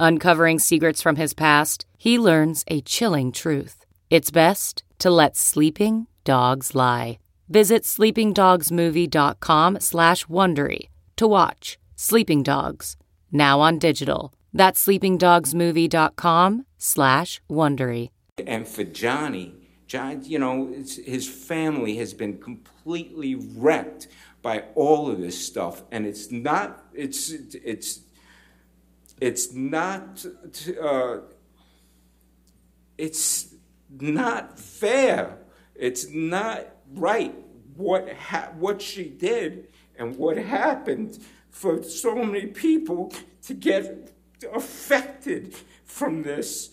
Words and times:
Uncovering 0.00 0.58
secrets 0.58 1.02
from 1.02 1.16
his 1.16 1.34
past, 1.34 1.84
he 1.96 2.18
learns 2.18 2.64
a 2.68 2.80
chilling 2.82 3.32
truth. 3.32 3.84
It's 4.10 4.30
best 4.30 4.84
to 5.00 5.10
let 5.10 5.36
sleeping 5.36 6.06
dogs 6.24 6.74
lie. 6.74 7.18
Visit 7.48 7.82
sleepingdogsmovie.com 7.82 9.80
slash 9.80 10.26
Wondery 10.26 10.88
to 11.16 11.26
watch 11.26 11.78
Sleeping 11.96 12.42
Dogs, 12.42 12.96
now 13.32 13.60
on 13.60 13.78
digital. 13.78 14.32
That's 14.52 14.86
sleepingdogsmovie.com 14.86 16.66
slash 16.76 17.40
Wondery. 17.50 18.10
And 18.46 18.68
for 18.68 18.84
Johnny, 18.84 19.54
John, 19.88 20.22
you 20.24 20.38
know, 20.38 20.72
his 20.72 21.28
family 21.28 21.96
has 21.96 22.14
been 22.14 22.38
completely 22.38 23.34
wrecked 23.34 24.08
by 24.42 24.64
all 24.76 25.10
of 25.10 25.20
this 25.20 25.44
stuff, 25.44 25.82
and 25.90 26.06
it's 26.06 26.30
not, 26.30 26.84
it's, 26.94 27.30
it's, 27.30 28.00
it's 29.20 29.52
not, 29.52 30.24
uh, 30.80 31.18
it's 32.96 33.54
not 33.90 34.58
fair. 34.58 35.38
It's 35.74 36.08
not 36.10 36.66
right 36.92 37.34
what 37.76 38.12
ha- 38.12 38.52
what 38.58 38.82
she 38.82 39.04
did 39.08 39.68
and 39.96 40.16
what 40.16 40.36
happened 40.36 41.18
for 41.50 41.82
so 41.82 42.14
many 42.16 42.46
people 42.46 43.12
to 43.42 43.54
get 43.54 44.12
affected 44.52 45.54
from 45.84 46.22
this. 46.22 46.70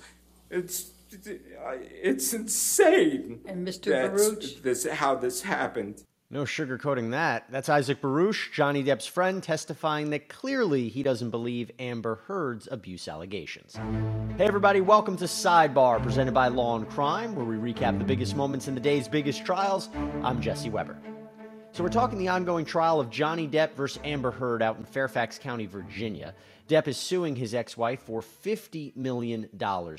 It's 0.49 0.91
it's 1.11 2.33
insane. 2.33 3.41
And 3.45 3.67
Mr. 3.67 3.91
Baruch, 3.91 4.61
this 4.63 4.85
how 4.87 5.15
this 5.15 5.43
happened. 5.43 6.03
No 6.35 6.43
sugarcoating 6.43 7.11
that. 7.11 7.45
That's 7.49 7.69
Isaac 7.69 8.01
Baruch, 8.01 8.51
Johnny 8.51 8.83
Depp's 8.83 9.05
friend, 9.05 9.41
testifying 9.41 10.09
that 10.09 10.27
clearly 10.27 10.89
he 10.89 11.01
doesn't 11.01 11.29
believe 11.29 11.71
Amber 11.79 12.19
Heard's 12.27 12.67
abuse 12.69 13.07
allegations. 13.07 13.77
Hey, 14.37 14.43
everybody, 14.43 14.81
welcome 14.81 15.15
to 15.15 15.23
Sidebar, 15.23 16.03
presented 16.03 16.33
by 16.33 16.49
Law 16.49 16.75
and 16.75 16.89
Crime, 16.89 17.37
where 17.37 17.45
we 17.45 17.55
recap 17.55 17.97
the 17.99 18.03
biggest 18.03 18.35
moments 18.35 18.67
in 18.67 18.75
the 18.75 18.81
day's 18.81 19.07
biggest 19.07 19.45
trials. 19.45 19.87
I'm 20.23 20.41
Jesse 20.41 20.69
Weber. 20.69 20.97
So, 21.71 21.83
we're 21.83 21.89
talking 21.89 22.19
the 22.19 22.27
ongoing 22.27 22.65
trial 22.65 22.99
of 22.99 23.09
Johnny 23.09 23.47
Depp 23.47 23.73
versus 23.73 24.01
Amber 24.03 24.31
Heard 24.31 24.61
out 24.61 24.77
in 24.77 24.83
Fairfax 24.83 25.39
County, 25.39 25.67
Virginia. 25.67 26.35
Depp 26.67 26.87
is 26.87 26.97
suing 26.97 27.35
his 27.35 27.53
ex 27.53 27.77
wife 27.77 28.01
for 28.01 28.21
$50 28.21 28.95
million, 28.95 29.47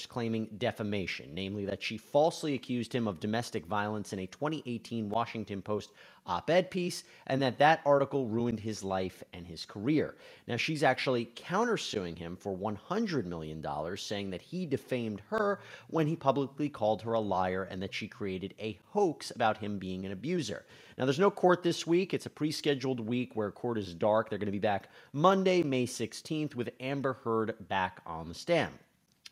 claiming 0.09 0.49
defamation, 0.59 1.31
namely 1.33 1.65
that 1.67 1.81
she 1.81 1.97
falsely 1.97 2.55
accused 2.55 2.93
him 2.93 3.07
of 3.07 3.21
domestic 3.21 3.65
violence 3.67 4.13
in 4.13 4.19
a 4.19 4.27
2018 4.27 5.09
Washington 5.09 5.63
Post 5.63 5.93
op 6.27 6.51
ed 6.51 6.71
piece, 6.71 7.05
and 7.29 7.41
that 7.41 7.59
that 7.59 7.81
article 7.87 8.27
ruined 8.27 8.61
his 8.61 8.83
life 8.83 9.23
and 9.33 9.47
his 9.47 9.65
career. 9.65 10.17
Now, 10.49 10.57
she's 10.57 10.83
actually 10.83 11.27
countersuing 11.37 12.19
him 12.19 12.37
for 12.37 12.57
$100 12.57 13.27
million, 13.27 13.65
saying 13.97 14.31
that 14.31 14.43
he 14.43 14.67
defamed 14.67 15.23
her 15.31 15.61
when 15.89 16.09
he 16.09 16.17
publicly 16.17 16.69
called 16.69 17.03
her 17.03 17.13
a 17.13 17.21
liar 17.21 17.69
and 17.71 17.81
that 17.83 17.95
she 17.95 18.09
created 18.09 18.55
a 18.59 18.77
hoax 18.89 19.31
about 19.31 19.59
him 19.59 19.79
being 19.79 20.05
an 20.05 20.11
abuser. 20.11 20.65
Now, 20.99 21.05
there's 21.05 21.19
no 21.19 21.31
court 21.31 21.63
this 21.63 21.87
week. 21.87 22.13
It's 22.13 22.27
a 22.27 22.31
pre 22.31 22.51
scheduled 22.51 23.01
week 23.01 23.37
where 23.37 23.51
court 23.51 23.79
is 23.79 23.95
dark. 23.95 24.29
They're 24.31 24.39
going 24.39 24.47
to 24.47 24.53
be 24.53 24.59
back 24.59 24.89
Monday, 25.13 25.63
May 25.63 25.87
16th, 25.87 26.56
with 26.57 26.71
Amber 26.81 27.15
Heard 27.25 27.55
back 27.69 28.01
on 28.07 28.29
the 28.29 28.35
stand. 28.35 28.73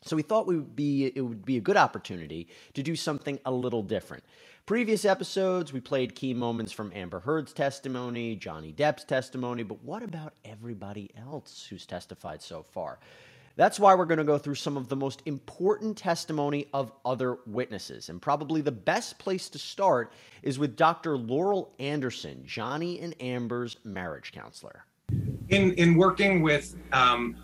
So 0.03 0.17
we 0.17 0.23
thought 0.23 0.47
we 0.47 0.57
would 0.57 0.77
be, 0.77 1.11
it 1.15 1.23
would 1.23 1.45
be 1.45 1.57
a 1.57 1.63
good 1.63 1.79
opportunity 1.79 2.49
to 2.75 2.83
do 2.83 2.95
something 2.95 3.41
a 3.47 3.51
little 3.51 3.83
different. 3.83 4.23
Previous 4.67 5.05
episodes, 5.05 5.73
we 5.73 5.81
played 5.81 6.15
key 6.15 6.35
moments 6.35 6.73
from 6.73 6.93
Amber 6.95 7.21
Heard's 7.21 7.53
testimony, 7.53 8.37
Johnny 8.37 8.73
Depp's 8.73 9.05
testimony, 9.05 9.63
but 9.63 9.83
what 9.83 10.03
about 10.03 10.35
everybody 10.45 11.11
else 11.17 11.67
who's 11.69 11.87
testified 11.87 12.43
so 12.43 12.65
far? 12.73 12.99
That's 13.57 13.79
why 13.79 13.95
we're 13.95 14.07
going 14.07 14.19
to 14.19 14.25
go 14.25 14.39
through 14.39 14.57
some 14.57 14.77
of 14.77 14.89
the 14.89 14.97
most 14.97 15.23
important 15.27 15.97
testimony 15.97 16.67
of 16.73 16.93
other 17.05 17.39
witnesses. 17.47 18.09
And 18.09 18.21
probably 18.21 18.63
the 18.63 18.73
best 18.73 19.19
place 19.19 19.49
to 19.51 19.59
start 19.59 20.13
is 20.43 20.59
with 20.59 20.77
Dr. 20.77 21.17
Laurel 21.17 21.73
Anderson, 21.79 22.43
Johnny 22.45 23.01
and 23.01 23.15
Amber's 23.21 23.77
marriage 23.85 24.33
counselor. 24.33 24.85
In, 25.49 25.73
in 25.75 25.97
working 25.97 26.43
with 26.43 26.77
um, 26.93 27.37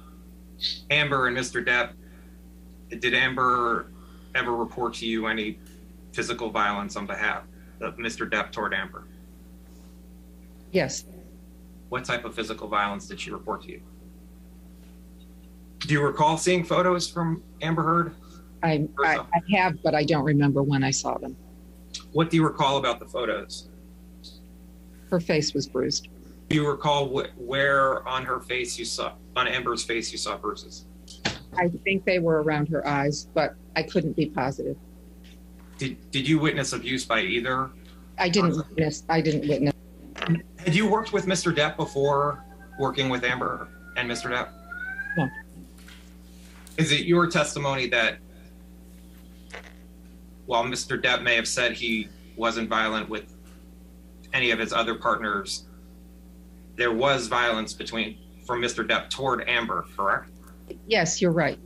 Amber 0.90 1.26
and 1.26 1.36
Mr. 1.36 1.64
Depp, 1.64 1.92
did 3.00 3.14
Amber 3.14 3.90
ever 4.34 4.54
report 4.54 4.94
to 4.94 5.06
you 5.06 5.26
any 5.26 5.58
physical 6.12 6.50
violence 6.50 6.96
on 6.96 7.06
behalf 7.06 7.44
of 7.80 7.96
Mr. 7.96 8.28
Depp 8.28 8.52
toward 8.52 8.74
Amber? 8.74 9.06
Yes. 10.72 11.04
What 11.88 12.04
type 12.04 12.24
of 12.24 12.34
physical 12.34 12.68
violence 12.68 13.06
did 13.06 13.20
she 13.20 13.30
report 13.30 13.62
to 13.62 13.72
you? 13.72 13.82
Do 15.80 15.94
you 15.94 16.02
recall 16.02 16.36
seeing 16.36 16.64
photos 16.64 17.08
from 17.10 17.42
Amber 17.62 17.82
Heard? 17.82 18.14
I, 18.62 18.86
I, 19.02 19.18
I 19.18 19.56
have, 19.56 19.82
but 19.82 19.94
I 19.94 20.04
don't 20.04 20.24
remember 20.24 20.62
when 20.62 20.84
I 20.84 20.90
saw 20.90 21.18
them. 21.18 21.36
What 22.12 22.30
do 22.30 22.36
you 22.36 22.44
recall 22.44 22.76
about 22.76 23.00
the 23.00 23.06
photos? 23.06 23.68
Her 25.10 25.20
face 25.20 25.54
was 25.54 25.66
bruised. 25.66 26.08
Do 26.50 26.56
you 26.56 26.68
recall 26.68 27.06
wh- 27.08 27.40
where 27.40 28.06
on 28.08 28.24
her 28.24 28.40
face 28.40 28.76
you 28.76 28.84
saw, 28.84 29.12
on 29.36 29.46
Amber's 29.46 29.84
face, 29.84 30.10
you 30.10 30.18
saw 30.18 30.36
bruises? 30.36 30.84
I 31.56 31.68
think 31.84 32.04
they 32.04 32.18
were 32.18 32.42
around 32.42 32.68
her 32.70 32.86
eyes, 32.86 33.28
but 33.34 33.54
I 33.76 33.84
couldn't 33.84 34.16
be 34.16 34.26
positive. 34.26 34.76
Did, 35.78 36.10
did 36.10 36.28
you 36.28 36.40
witness 36.40 36.72
abuse 36.72 37.04
by 37.04 37.20
either? 37.20 37.70
I 38.18 38.28
didn't 38.28 38.56
witness. 38.56 39.04
I 39.08 39.20
didn't 39.20 39.48
witness. 39.48 39.72
Had 40.58 40.74
you 40.74 40.90
worked 40.90 41.12
with 41.12 41.26
Mr. 41.26 41.54
Depp 41.54 41.76
before 41.76 42.44
working 42.80 43.08
with 43.08 43.22
Amber 43.22 43.68
and 43.96 44.10
Mr. 44.10 44.28
Depp? 44.30 44.48
No. 45.16 45.28
Is 46.78 46.90
it 46.90 47.06
your 47.06 47.28
testimony 47.28 47.86
that 47.90 48.18
while 50.46 50.64
Mr. 50.64 51.00
Depp 51.00 51.22
may 51.22 51.36
have 51.36 51.46
said 51.46 51.72
he 51.74 52.08
wasn't 52.36 52.68
violent 52.68 53.08
with 53.08 53.36
any 54.32 54.50
of 54.50 54.58
his 54.58 54.72
other 54.72 54.96
partners, 54.96 55.64
there 56.80 56.90
was 56.90 57.26
violence 57.26 57.74
between 57.74 58.16
from 58.46 58.62
Mr. 58.62 58.88
Depp 58.88 59.10
toward 59.10 59.46
Amber, 59.46 59.84
correct? 59.94 60.30
Yes, 60.86 61.20
you're 61.20 61.30
right. 61.30 61.58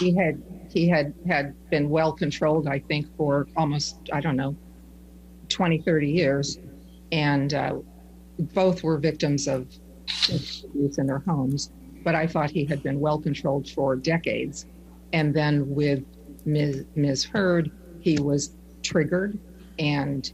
he 0.00 0.12
had 0.16 0.42
he 0.68 0.88
had 0.88 1.14
had 1.28 1.54
been 1.70 1.88
well 1.88 2.12
controlled, 2.12 2.66
I 2.66 2.80
think, 2.80 3.06
for 3.16 3.46
almost 3.56 4.10
I 4.12 4.20
don't 4.20 4.34
know 4.36 4.56
20, 5.48 5.78
30 5.82 6.10
years, 6.10 6.58
and 7.12 7.54
uh, 7.54 7.76
both 8.52 8.82
were 8.82 8.98
victims 8.98 9.46
of 9.46 9.68
abuse 10.28 10.98
in 10.98 11.06
their 11.06 11.20
homes. 11.20 11.70
But 12.02 12.16
I 12.16 12.26
thought 12.26 12.50
he 12.50 12.64
had 12.64 12.82
been 12.82 12.98
well 12.98 13.20
controlled 13.20 13.70
for 13.70 13.94
decades, 13.94 14.66
and 15.12 15.32
then 15.32 15.72
with 15.72 16.04
Ms. 16.44 16.86
Ms. 16.96 17.24
Heard, 17.24 17.70
he 18.00 18.18
was 18.18 18.56
triggered 18.82 19.38
and 19.78 20.32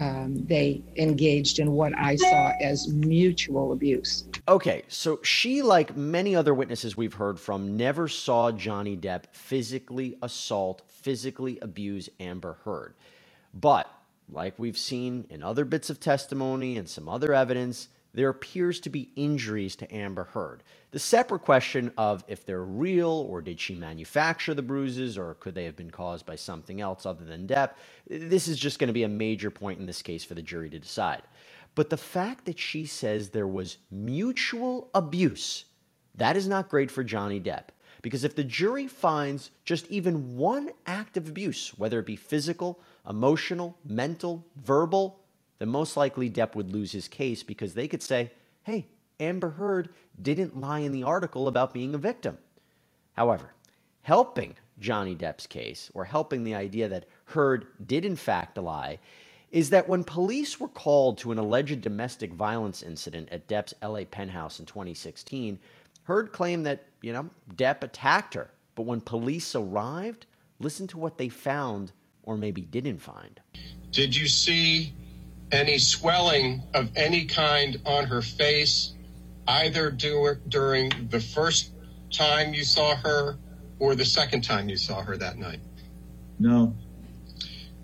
um, 0.00 0.44
they 0.46 0.82
engaged 0.96 1.58
in 1.58 1.72
what 1.72 1.96
I 1.96 2.16
saw 2.16 2.52
as 2.60 2.88
mutual 2.88 3.72
abuse. 3.72 4.24
Okay, 4.48 4.82
so 4.88 5.20
she, 5.22 5.62
like 5.62 5.96
many 5.96 6.34
other 6.34 6.54
witnesses 6.54 6.96
we've 6.96 7.14
heard 7.14 7.38
from, 7.38 7.76
never 7.76 8.08
saw 8.08 8.50
Johnny 8.50 8.96
Depp 8.96 9.24
physically 9.32 10.16
assault, 10.22 10.82
physically 10.88 11.58
abuse 11.60 12.08
Amber 12.18 12.58
Heard. 12.64 12.94
But, 13.52 13.92
like 14.32 14.58
we've 14.58 14.78
seen 14.78 15.26
in 15.28 15.42
other 15.42 15.64
bits 15.64 15.90
of 15.90 16.00
testimony 16.00 16.76
and 16.78 16.88
some 16.88 17.08
other 17.08 17.34
evidence, 17.34 17.88
there 18.12 18.28
appears 18.28 18.80
to 18.80 18.90
be 18.90 19.10
injuries 19.16 19.76
to 19.76 19.94
Amber 19.94 20.24
Heard. 20.24 20.62
The 20.90 20.98
separate 20.98 21.42
question 21.42 21.92
of 21.96 22.24
if 22.26 22.44
they're 22.44 22.64
real 22.64 23.26
or 23.28 23.40
did 23.40 23.60
she 23.60 23.74
manufacture 23.74 24.54
the 24.54 24.62
bruises 24.62 25.16
or 25.16 25.34
could 25.34 25.54
they 25.54 25.64
have 25.64 25.76
been 25.76 25.90
caused 25.90 26.26
by 26.26 26.36
something 26.36 26.80
else 26.80 27.06
other 27.06 27.24
than 27.24 27.46
Depp, 27.46 27.72
this 28.08 28.48
is 28.48 28.58
just 28.58 28.78
going 28.78 28.88
to 28.88 28.94
be 28.94 29.04
a 29.04 29.08
major 29.08 29.50
point 29.50 29.78
in 29.78 29.86
this 29.86 30.02
case 30.02 30.24
for 30.24 30.34
the 30.34 30.42
jury 30.42 30.68
to 30.70 30.78
decide. 30.78 31.22
But 31.74 31.90
the 31.90 31.96
fact 31.96 32.46
that 32.46 32.58
she 32.58 32.86
says 32.86 33.30
there 33.30 33.46
was 33.46 33.78
mutual 33.90 34.90
abuse, 34.94 35.66
that 36.16 36.36
is 36.36 36.48
not 36.48 36.68
great 36.68 36.90
for 36.90 37.04
Johnny 37.04 37.40
Depp. 37.40 37.66
Because 38.02 38.24
if 38.24 38.34
the 38.34 38.44
jury 38.44 38.86
finds 38.86 39.50
just 39.64 39.86
even 39.88 40.36
one 40.36 40.70
act 40.86 41.16
of 41.16 41.28
abuse, 41.28 41.72
whether 41.76 41.98
it 42.00 42.06
be 42.06 42.16
physical, 42.16 42.80
emotional, 43.08 43.76
mental, 43.84 44.44
verbal, 44.56 45.19
then 45.60 45.68
most 45.68 45.96
likely 45.96 46.28
Depp 46.28 46.56
would 46.56 46.72
lose 46.72 46.90
his 46.90 47.06
case 47.06 47.44
because 47.44 47.74
they 47.74 47.86
could 47.86 48.02
say, 48.02 48.32
hey, 48.64 48.86
Amber 49.20 49.50
Heard 49.50 49.90
didn't 50.20 50.58
lie 50.58 50.80
in 50.80 50.90
the 50.90 51.04
article 51.04 51.46
about 51.46 51.74
being 51.74 51.94
a 51.94 51.98
victim. 51.98 52.38
However, 53.12 53.52
helping 54.02 54.56
Johnny 54.78 55.14
Depp's 55.14 55.46
case, 55.46 55.90
or 55.92 56.06
helping 56.06 56.42
the 56.42 56.54
idea 56.54 56.88
that 56.88 57.04
Heard 57.26 57.66
did 57.86 58.06
in 58.06 58.16
fact 58.16 58.56
lie, 58.56 58.98
is 59.50 59.68
that 59.70 59.86
when 59.86 60.02
police 60.02 60.58
were 60.58 60.68
called 60.68 61.18
to 61.18 61.30
an 61.30 61.38
alleged 61.38 61.82
domestic 61.82 62.32
violence 62.32 62.82
incident 62.82 63.28
at 63.30 63.46
Depp's 63.46 63.74
LA 63.82 64.04
penthouse 64.04 64.60
in 64.60 64.66
2016, 64.66 65.58
Heard 66.04 66.32
claimed 66.32 66.64
that, 66.64 66.86
you 67.02 67.12
know, 67.12 67.28
Depp 67.54 67.84
attacked 67.84 68.32
her. 68.32 68.50
But 68.74 68.86
when 68.86 69.02
police 69.02 69.54
arrived, 69.54 70.24
listen 70.58 70.86
to 70.86 70.98
what 70.98 71.18
they 71.18 71.28
found 71.28 71.92
or 72.22 72.38
maybe 72.38 72.62
didn't 72.62 72.98
find. 72.98 73.38
Did 73.90 74.16
you 74.16 74.26
see 74.26 74.94
any 75.52 75.78
swelling 75.78 76.62
of 76.74 76.90
any 76.96 77.24
kind 77.24 77.80
on 77.84 78.06
her 78.06 78.22
face, 78.22 78.92
either 79.46 79.90
do, 79.90 80.36
during 80.48 81.08
the 81.10 81.20
first 81.20 81.72
time 82.12 82.54
you 82.54 82.64
saw 82.64 82.94
her 82.96 83.36
or 83.78 83.94
the 83.94 84.04
second 84.04 84.42
time 84.42 84.68
you 84.68 84.76
saw 84.76 85.02
her 85.02 85.16
that 85.16 85.38
night? 85.38 85.60
No. 86.38 86.74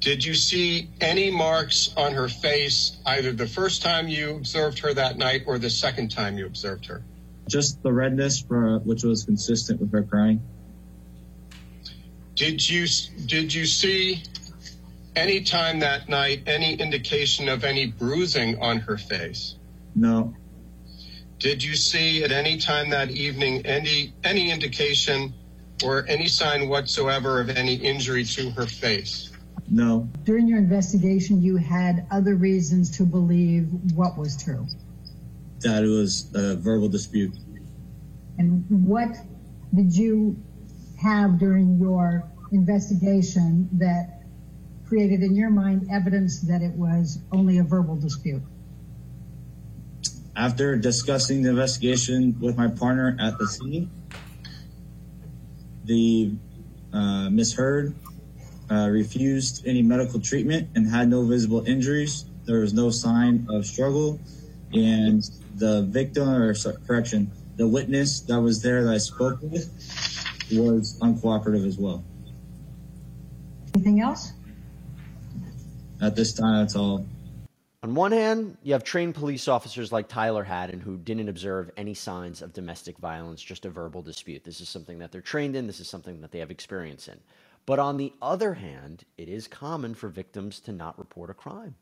Did 0.01 0.25
you 0.25 0.35
see 0.35 0.91
any 1.01 1.31
marks 1.31 1.93
on 1.97 2.13
her 2.13 2.29
face 2.29 2.99
either 3.07 3.33
the 3.33 3.47
first 3.47 3.83
time 3.83 4.07
you 4.07 4.37
observed 4.37 4.79
her 4.81 4.95
that 4.95 5.19
night 5.19 5.43
or 5.47 5.59
the 5.59 5.71
second 5.71 6.11
time 6.11 6.39
you 6.39 6.47
observed 6.47 6.87
her? 6.87 7.03
Just 7.49 7.83
the 7.83 7.93
redness, 7.93 8.41
for, 8.41 8.79
which 8.81 9.03
was 9.03 9.25
consistent 9.25 9.81
with 9.81 9.93
her 9.93 10.03
crying. 10.03 10.41
Did 12.35 12.69
you 12.69 12.87
did 13.25 13.55
you 13.55 13.65
see 13.65 14.23
any 15.17 15.41
time 15.41 15.81
that 15.81 16.09
night 16.09 16.43
any 16.47 16.75
indication 16.75 17.49
of 17.49 17.65
any 17.65 17.87
bruising 17.87 18.61
on 18.61 18.79
her 18.79 18.99
face? 18.99 19.57
No. 19.95 20.35
Did 21.39 21.63
you 21.63 21.75
see 21.75 22.23
at 22.23 22.31
any 22.31 22.59
time 22.59 22.91
that 22.91 23.11
evening 23.11 23.65
any 23.67 24.13
any 24.23 24.51
indication 24.51 25.35
or 25.83 26.07
any 26.07 26.29
sign 26.29 26.69
whatsoever 26.69 27.41
of 27.41 27.51
any 27.51 27.75
injury 27.75 28.25
to 28.25 28.51
her 28.51 28.67
face? 28.67 29.33
No. 29.69 30.09
During 30.25 30.47
your 30.47 30.59
investigation, 30.59 31.43
you 31.43 31.57
had 31.57 32.07
other 32.11 32.37
reasons 32.37 32.91
to 32.99 33.05
believe 33.05 33.69
what 33.95 34.17
was 34.17 34.43
true. 34.43 34.67
That 35.61 35.83
it 35.83 35.89
was 35.89 36.31
a 36.35 36.57
verbal 36.57 36.89
dispute. 36.89 37.35
And 38.39 38.65
what 38.87 39.17
did 39.75 39.97
you 39.97 40.37
have 41.03 41.39
during 41.39 41.79
your 41.79 42.31
investigation 42.53 43.69
that 43.73 44.16
created 44.89 45.23
in 45.23 45.35
your 45.35 45.51
mind 45.51 45.89
evidence 45.91 46.41
that 46.43 46.63
it 46.63 46.73
was 46.73 47.19
only 47.33 47.59
a 47.59 47.63
verbal 47.63 47.97
dispute? 47.97 48.43
After 50.37 50.77
discussing 50.77 51.43
the 51.43 51.51
investigation 51.51 52.39
with 52.41 52.57
my 52.57 52.69
partner 52.69 53.17
at 53.19 53.39
the 53.39 53.47
scene, 53.47 53.91
the 55.85 56.33
uh, 56.93 57.31
Miss 57.31 57.55
Heard 57.55 57.95
uh, 58.71 58.89
refused 58.91 59.67
any 59.67 59.83
medical 59.83 60.21
treatment 60.21 60.69
and 60.75 60.87
had 60.89 61.09
no 61.09 61.25
visible 61.25 61.65
injuries. 61.67 62.27
There 62.45 62.61
was 62.61 62.75
no 62.75 62.91
sign 62.91 63.47
of 63.51 63.67
struggle, 63.67 64.21
and 64.73 65.23
the 65.57 65.83
victim, 65.83 66.29
or 66.29 66.55
correction, 66.87 67.31
the 67.57 67.67
witness 67.67 68.21
that 68.21 68.41
was 68.41 68.63
there 68.63 68.85
that 68.85 68.93
I 68.93 68.99
spoke 68.99 69.41
with 69.41 69.67
was 70.53 70.99
uncooperative 71.01 71.67
as 71.67 71.79
well. 71.79 72.05
Anything 73.75 74.01
else? 74.01 74.33
At 76.07 76.15
this 76.15 76.33
time, 76.33 76.61
that's 76.61 76.77
all. 76.77 77.05
On 77.83 77.97
one 77.97 78.13
hand, 78.13 78.59
you 78.63 78.75
have 78.75 78.85
trained 78.85 79.17
police 79.17 79.49
officers 79.49 79.91
like 79.91 80.07
Tyler 80.07 80.45
Hadden 80.45 80.79
who 80.79 80.97
didn't 80.97 81.29
observe 81.29 81.73
any 81.77 81.95
signs 81.95 82.43
of 82.43 82.53
domestic 82.53 82.97
violence, 82.99 83.43
just 83.43 83.67
a 83.67 83.71
verbal 83.71 84.03
dispute. 84.03 84.45
This 84.45 84.61
is 84.61 84.69
something 84.69 85.01
that 85.01 85.11
they're 85.11 85.21
trained 85.21 85.57
in, 85.57 85.67
this 85.67 85.81
is 85.81 85.89
something 85.89 86.21
that 86.21 86.31
they 86.31 86.39
have 86.39 86.53
experience 86.53 87.09
in. 87.09 87.19
But 87.67 87.81
on 87.81 87.97
the 87.97 88.13
other 88.23 88.55
hand, 88.55 89.05
it 89.19 89.29
is 89.29 89.49
common 89.49 89.97
for 89.97 90.09
victims 90.09 90.61
to 90.61 90.73
not 90.73 90.97
report 90.97 91.29
a 91.29 91.35
crime. 91.35 91.75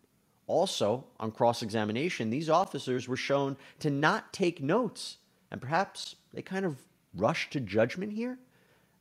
Also, 0.47 1.05
on 1.21 1.31
cross 1.31 1.63
examination, 1.63 2.31
these 2.31 2.49
officers 2.49 3.07
were 3.07 3.19
shown 3.19 3.59
to 3.81 3.91
not 3.91 4.33
take 4.33 4.63
notes, 4.63 5.19
and 5.51 5.61
perhaps 5.61 6.17
they 6.33 6.41
kind 6.41 6.65
of 6.65 6.79
rushed 7.15 7.53
to 7.53 7.61
judgment 7.61 8.15
here. 8.15 8.39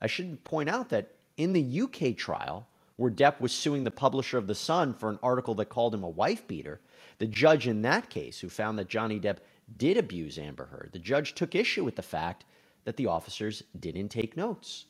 I 0.01 0.07
should 0.07 0.43
point 0.43 0.67
out 0.67 0.89
that 0.89 1.11
in 1.37 1.53
the 1.53 1.81
UK 1.81 2.17
trial, 2.17 2.67
where 2.95 3.11
Depp 3.11 3.39
was 3.39 3.51
suing 3.51 3.83
the 3.83 3.91
publisher 3.91 4.37
of 4.37 4.47
The 4.47 4.55
Sun 4.55 4.93
for 4.93 5.09
an 5.09 5.19
article 5.23 5.55
that 5.55 5.69
called 5.69 5.95
him 5.95 6.03
a 6.03 6.09
wife 6.09 6.47
beater, 6.47 6.79
the 7.17 7.25
judge 7.25 7.67
in 7.67 7.81
that 7.81 8.09
case, 8.09 8.39
who 8.39 8.49
found 8.49 8.77
that 8.77 8.89
Johnny 8.89 9.19
Depp 9.19 9.37
did 9.77 9.97
abuse 9.97 10.37
Amber 10.37 10.65
Heard, 10.65 10.89
the 10.93 10.99
judge 10.99 11.33
took 11.33 11.55
issue 11.55 11.83
with 11.83 11.95
the 11.95 12.01
fact 12.01 12.45
that 12.85 12.97
the 12.97 13.07
officers 13.07 13.63
didn't 13.79 14.09
take 14.09 14.37
notes. 14.37 14.85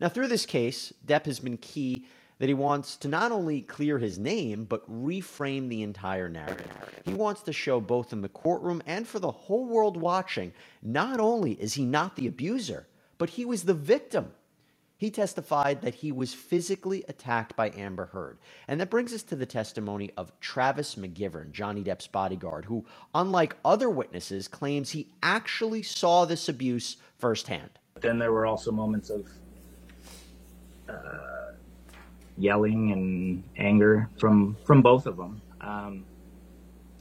Now, 0.00 0.08
through 0.08 0.28
this 0.28 0.46
case, 0.46 0.92
Depp 1.06 1.26
has 1.26 1.40
been 1.40 1.56
key 1.56 2.04
that 2.38 2.48
he 2.48 2.54
wants 2.54 2.96
to 2.98 3.08
not 3.08 3.32
only 3.32 3.62
clear 3.62 3.98
his 3.98 4.18
name, 4.18 4.64
but 4.64 4.88
reframe 4.90 5.68
the 5.68 5.82
entire 5.82 6.28
narrative. 6.28 6.70
He 7.04 7.14
wants 7.14 7.42
to 7.42 7.52
show 7.52 7.80
both 7.80 8.12
in 8.12 8.20
the 8.20 8.28
courtroom 8.28 8.82
and 8.86 9.08
for 9.08 9.18
the 9.18 9.30
whole 9.30 9.66
world 9.66 9.96
watching, 9.96 10.52
not 10.82 11.18
only 11.18 11.52
is 11.52 11.74
he 11.74 11.84
not 11.86 12.16
the 12.16 12.26
abuser, 12.26 12.86
but 13.16 13.30
he 13.30 13.46
was 13.46 13.62
the 13.62 13.74
victim. 13.74 14.32
He 14.98 15.10
testified 15.10 15.82
that 15.82 15.96
he 15.96 16.10
was 16.10 16.32
physically 16.32 17.04
attacked 17.08 17.54
by 17.54 17.70
Amber 17.76 18.06
Heard. 18.06 18.38
And 18.66 18.80
that 18.80 18.90
brings 18.90 19.12
us 19.12 19.22
to 19.24 19.36
the 19.36 19.44
testimony 19.44 20.10
of 20.16 20.32
Travis 20.40 20.94
McGivern, 20.94 21.52
Johnny 21.52 21.82
Depp's 21.82 22.06
bodyguard, 22.06 22.64
who, 22.64 22.84
unlike 23.14 23.56
other 23.64 23.90
witnesses, 23.90 24.48
claims 24.48 24.90
he 24.90 25.08
actually 25.22 25.82
saw 25.82 26.24
this 26.24 26.48
abuse 26.48 26.96
firsthand. 27.18 27.70
Then 28.00 28.18
there 28.18 28.32
were 28.32 28.46
also 28.46 28.72
moments 28.72 29.10
of 29.10 29.26
uh, 30.88 31.52
yelling 32.38 32.92
and 32.92 33.42
anger 33.56 34.08
from 34.18 34.56
from 34.64 34.82
both 34.82 35.06
of 35.06 35.16
them. 35.16 35.40
Um, 35.60 36.04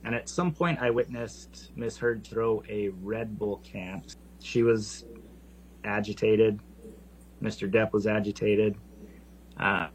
and 0.03 0.13
at 0.13 0.29
some 0.29 0.53
point, 0.53 0.79
I 0.79 0.89
witnessed 0.89 1.71
Miss 1.75 1.97
Heard 1.97 2.25
throw 2.25 2.63
a 2.69 2.89
Red 3.01 3.39
Bull 3.39 3.61
can. 3.63 4.03
She 4.39 4.63
was 4.63 5.05
agitated. 5.83 6.59
Mr. 7.41 7.69
Depp 7.71 7.91
was 7.93 8.07
agitated. 8.07 8.75
Uh, 9.57 9.87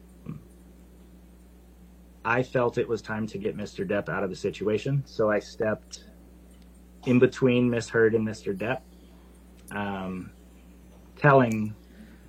I 2.23 2.43
felt 2.43 2.77
it 2.77 2.87
was 2.87 3.01
time 3.01 3.25
to 3.27 3.37
get 3.37 3.57
Mr. 3.57 3.87
Depp 3.87 4.09
out 4.09 4.23
of 4.23 4.29
the 4.29 4.35
situation, 4.35 5.03
so 5.05 5.31
I 5.31 5.39
stepped 5.39 6.05
in 7.05 7.17
between 7.17 7.69
Miss 7.69 7.89
Heard 7.89 8.13
and 8.13 8.27
Mr. 8.27 8.55
Depp, 8.55 8.81
um, 9.75 10.31
telling 11.15 11.75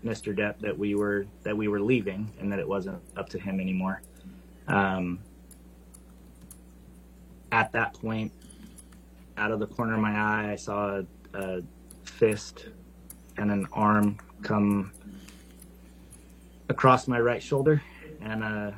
Mr. 0.03 0.37
Depp 0.37 0.59
that 0.61 0.77
we 0.77 0.95
were 0.95 1.27
that 1.43 1.57
we 1.57 1.69
were 1.69 1.81
leaving 1.81 2.33
and 2.41 2.51
that 2.51 2.59
it 2.59 2.67
wasn't 2.67 3.01
up 3.17 3.29
to 3.31 3.39
him 3.39 3.61
anymore. 3.61 4.03
Um, 4.67 5.21
at 7.51 7.71
that 7.73 7.93
point, 7.93 8.33
out 9.37 9.53
of 9.53 9.61
the 9.61 9.67
corner 9.67 9.95
of 9.95 10.01
my 10.01 10.17
eye, 10.17 10.53
I 10.53 10.57
saw 10.57 11.01
a, 11.01 11.07
a 11.35 11.63
fist 12.05 12.69
and 13.37 13.51
an 13.51 13.67
arm 13.73 14.19
come 14.43 14.93
across 16.69 17.09
my 17.09 17.21
right 17.21 17.43
shoulder, 17.43 17.83
and 18.21 18.43
uh, 18.43 18.71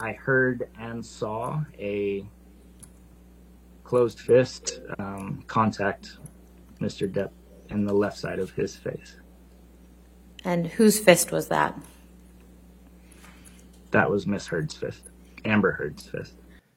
I 0.00 0.12
heard 0.12 0.68
and 0.78 1.04
saw 1.04 1.62
a 1.78 2.24
closed 3.84 4.20
fist 4.20 4.80
um, 4.98 5.44
contact 5.46 6.18
Mr. 6.80 7.10
Depp 7.10 7.30
in 7.68 7.84
the 7.84 7.92
left 7.92 8.18
side 8.18 8.38
of 8.38 8.50
his 8.52 8.74
face. 8.74 9.16
And 10.44 10.66
whose 10.66 10.98
fist 10.98 11.30
was 11.30 11.48
that? 11.48 11.78
That 13.92 14.10
was 14.10 14.26
Miss 14.26 14.46
Heard's 14.48 14.74
fist, 14.74 15.10
Amber 15.44 15.72
Heard's 15.72 16.06
fist. 16.06 16.34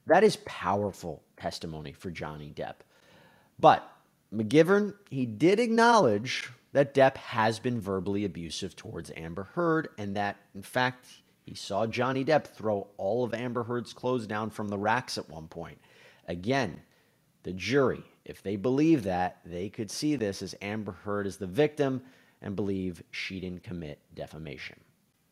That 0.07 0.23
is 0.23 0.37
powerful 0.45 1.23
testimony 1.37 1.93
for 1.93 2.11
Johnny 2.11 2.53
Depp. 2.55 2.75
But 3.59 3.89
McGivern, 4.35 4.95
he 5.09 5.25
did 5.25 5.59
acknowledge 5.59 6.49
that 6.73 6.93
Depp 6.93 7.15
has 7.17 7.59
been 7.59 7.79
verbally 7.79 8.25
abusive 8.25 8.75
towards 8.75 9.11
Amber 9.15 9.43
Heard 9.53 9.87
and 9.97 10.15
that, 10.15 10.35
in 10.53 10.61
fact, 10.61 11.07
he 11.45 11.55
saw 11.55 11.85
Johnny 11.85 12.25
Depp 12.25 12.47
throw 12.47 12.87
all 12.97 13.23
of 13.23 13.33
Amber 13.33 13.63
Heard's 13.63 13.93
clothes 13.93 14.27
down 14.27 14.49
from 14.49 14.67
the 14.67 14.77
racks 14.77 15.17
at 15.17 15.29
one 15.29 15.47
point. 15.47 15.79
Again, 16.27 16.81
the 17.43 17.53
jury, 17.53 18.03
if 18.25 18.41
they 18.41 18.55
believe 18.55 19.03
that, 19.03 19.39
they 19.45 19.69
could 19.69 19.89
see 19.91 20.15
this 20.15 20.41
as 20.41 20.55
Amber 20.61 20.91
Heard 20.91 21.27
as 21.27 21.37
the 21.37 21.47
victim 21.47 22.01
and 22.41 22.55
believe 22.55 23.03
she 23.11 23.39
didn't 23.39 23.63
commit 23.63 23.99
defamation. 24.13 24.75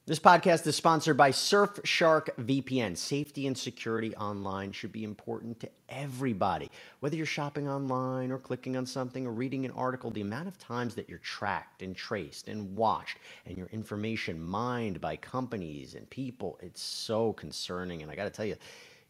This 0.06 0.20
podcast 0.20 0.68
is 0.68 0.76
sponsored 0.76 1.16
by 1.16 1.32
Surfshark 1.32 2.28
VPN. 2.36 2.98
Safety 2.98 3.48
and 3.48 3.58
security 3.58 4.14
online 4.18 4.74
should 4.74 4.92
be 4.92 5.06
important 5.06 5.62
to 5.62 5.70
everybody. 5.88 6.70
Whether 7.00 7.16
you're 7.16 7.26
shopping 7.26 7.70
online 7.70 8.30
or 8.30 8.38
clicking 8.38 8.76
on 8.76 8.86
something 8.86 9.26
or 9.26 9.32
reading 9.32 9.64
an 9.64 9.72
article, 9.72 10.12
the 10.12 10.20
amount 10.20 10.50
of 10.50 10.58
times 10.58 10.94
that 10.96 11.08
you're 11.08 11.20
tracked 11.20 11.84
and 11.84 11.96
traced 11.96 12.50
and 12.50 12.76
watched 12.76 13.18
and 13.46 13.58
your 13.58 13.68
information 13.68 14.44
mined 14.44 15.00
by 15.00 15.16
companies 15.16 15.96
and 15.96 16.10
people, 16.10 16.60
it's 16.62 16.82
so 16.82 17.32
concerning. 17.32 18.02
And 18.02 18.12
I 18.12 18.16
got 18.18 18.26
to 18.26 18.30
tell 18.30 18.46
you, 18.46 18.58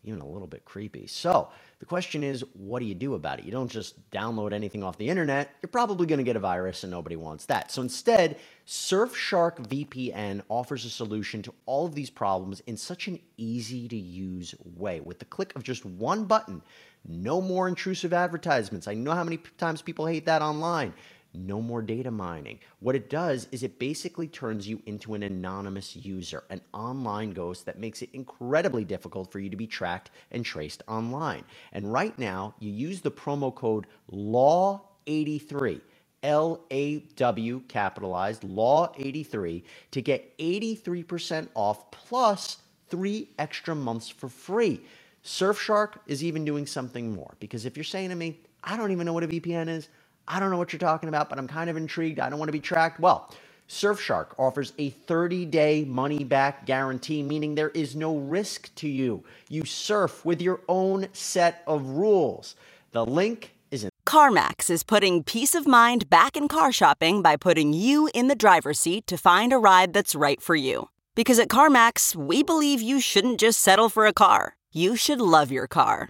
even 0.04 0.22
a 0.22 0.28
little 0.28 0.48
bit 0.48 0.64
creepy. 0.64 1.08
So 1.08 1.50
the 1.84 1.90
question 1.90 2.24
is, 2.24 2.46
what 2.54 2.80
do 2.80 2.86
you 2.86 2.96
do 2.96 3.14
about 3.14 3.40
it? 3.40 3.46
You 3.46 3.52
don't 3.52 3.70
just 3.70 4.10
download 4.10 4.54
anything 4.54 4.84
off 4.84 4.98
the 4.98 5.10
internet. 5.10 5.50
You're 5.62 5.68
probably 5.68 6.08
going 6.08 6.20
to 6.20 6.24
get 6.24 6.38
a 6.38 6.40
virus, 6.40 6.86
and 6.86 6.92
nobody 6.92 7.18
wants 7.18 7.48
that. 7.48 7.72
So 7.72 7.82
instead, 7.82 8.38
Surfshark 8.66 9.68
VPN 9.68 10.44
offers 10.48 10.86
a 10.86 10.90
solution 10.90 11.42
to 11.42 11.54
all 11.66 11.86
of 11.86 11.94
these 11.94 12.10
problems 12.10 12.62
in 12.68 12.78
such 12.78 13.10
an 13.10 13.20
easy 13.36 13.90
to 13.90 13.98
use 13.98 14.56
way. 14.64 15.02
With 15.02 15.20
the 15.20 15.26
click 15.26 15.54
of 15.58 15.64
just 15.64 15.84
one 15.84 16.24
button, 16.24 16.62
no 17.06 17.42
more 17.42 17.68
intrusive 17.68 18.14
advertisements. 18.14 18.88
I 18.88 18.94
know 18.94 19.12
how 19.12 19.26
many 19.26 19.40
times 19.58 19.82
people 19.82 20.06
hate 20.06 20.26
that 20.28 20.42
online 20.42 20.94
no 21.34 21.62
more 21.62 21.82
data 21.82 22.12
mining. 22.12 22.60
What 22.80 22.96
it 22.96 23.10
does 23.10 23.48
is 23.52 23.64
it 23.64 23.80
basically 23.80 24.28
turns 24.28 24.68
you 24.68 24.82
into 24.86 25.14
an 25.14 25.24
anonymous 25.24 25.96
user, 25.96 26.44
an 26.50 26.62
online 26.74 27.32
ghost 27.32 27.66
that 27.66 27.80
makes 27.80 28.02
it 28.02 28.10
incredibly 28.14 28.84
difficult 28.86 29.32
for 29.32 29.40
you 29.40 29.50
to 29.50 29.58
be 29.58 29.68
tracked 29.68 30.12
and 30.32 30.46
traced 30.46 30.84
online. 30.88 31.44
And 31.72 31.92
right 31.92 32.18
now, 32.18 32.56
you 32.60 32.72
use 32.72 33.02
the 33.02 33.12
promo 33.12 33.54
code 33.54 33.88
LAW83. 34.12 35.82
L 36.24 36.62
A 36.72 37.00
W 37.18 37.62
capitalized 37.68 38.44
law 38.46 38.92
83 38.98 39.64
to 39.92 40.02
get 40.02 40.38
83% 40.38 41.50
off 41.54 41.92
plus 41.92 42.58
three 42.90 43.30
extra 43.38 43.76
months 43.76 44.10
for 44.10 44.30
free. 44.30 44.82
Surfshark 45.24 45.96
is 46.08 46.24
even 46.24 46.46
doing 46.46 46.66
something 46.66 47.14
more 47.14 47.36
because 47.40 47.66
if 47.66 47.76
you're 47.76 47.84
saying 47.84 48.10
to 48.10 48.16
me, 48.16 48.40
I 48.64 48.78
don't 48.78 48.92
even 48.92 49.06
know 49.06 49.14
what 49.14 49.24
a 49.24 49.28
VPN 49.28 49.68
is, 49.68 49.90
I 50.28 50.40
don't 50.40 50.52
know 50.52 50.58
what 50.58 50.72
you're 50.72 50.80
talking 50.80 51.10
about, 51.10 51.30
but 51.30 51.38
I'm 51.38 51.48
kind 51.48 51.70
of 51.70 51.78
intrigued. 51.78 52.20
I 52.20 52.30
don't 52.30 52.40
want 52.40 52.50
to 52.50 52.54
be 52.54 52.60
tracked. 52.60 53.00
Well, 53.00 53.30
Surfshark 53.68 54.28
offers 54.38 54.74
a 54.78 54.90
30 54.90 55.46
day 55.46 55.86
money 55.86 56.24
back 56.24 56.66
guarantee, 56.66 57.24
meaning 57.24 57.56
there 57.56 57.70
is 57.70 57.96
no 57.96 58.18
risk 58.18 58.74
to 58.76 58.88
you. 58.88 59.24
You 59.50 59.66
surf 59.66 60.24
with 60.26 60.42
your 60.42 60.62
own 60.68 61.08
set 61.14 61.64
of 61.68 61.86
rules. 61.86 62.56
The 62.92 63.06
link 63.06 63.54
is 63.72 63.84
in. 63.84 63.90
CarMax 64.06 64.70
is 64.70 64.84
putting 64.84 65.24
peace 65.24 65.56
of 65.56 65.66
mind 65.66 66.10
back 66.10 66.38
in 66.38 66.48
car 66.48 66.72
shopping 66.72 67.22
by 67.22 67.36
putting 67.36 67.74
you 67.74 68.10
in 68.14 68.28
the 68.28 68.36
driver's 68.36 68.80
seat 68.80 69.08
to 69.08 69.18
find 69.18 69.52
a 69.52 69.58
ride 69.58 69.94
that's 69.94 70.14
right 70.14 70.42
for 70.42 70.56
you. 70.56 70.90
Because 71.16 71.40
at 71.40 71.48
CarMax, 71.48 72.16
we 72.16 72.44
believe 72.44 72.82
you 72.82 73.00
shouldn't 73.00 73.40
just 73.40 73.60
settle 73.60 73.90
for 73.90 74.06
a 74.06 74.14
car, 74.14 74.56
you 74.72 74.96
should 74.96 75.22
love 75.22 75.52
your 75.52 75.68
car. 75.68 76.10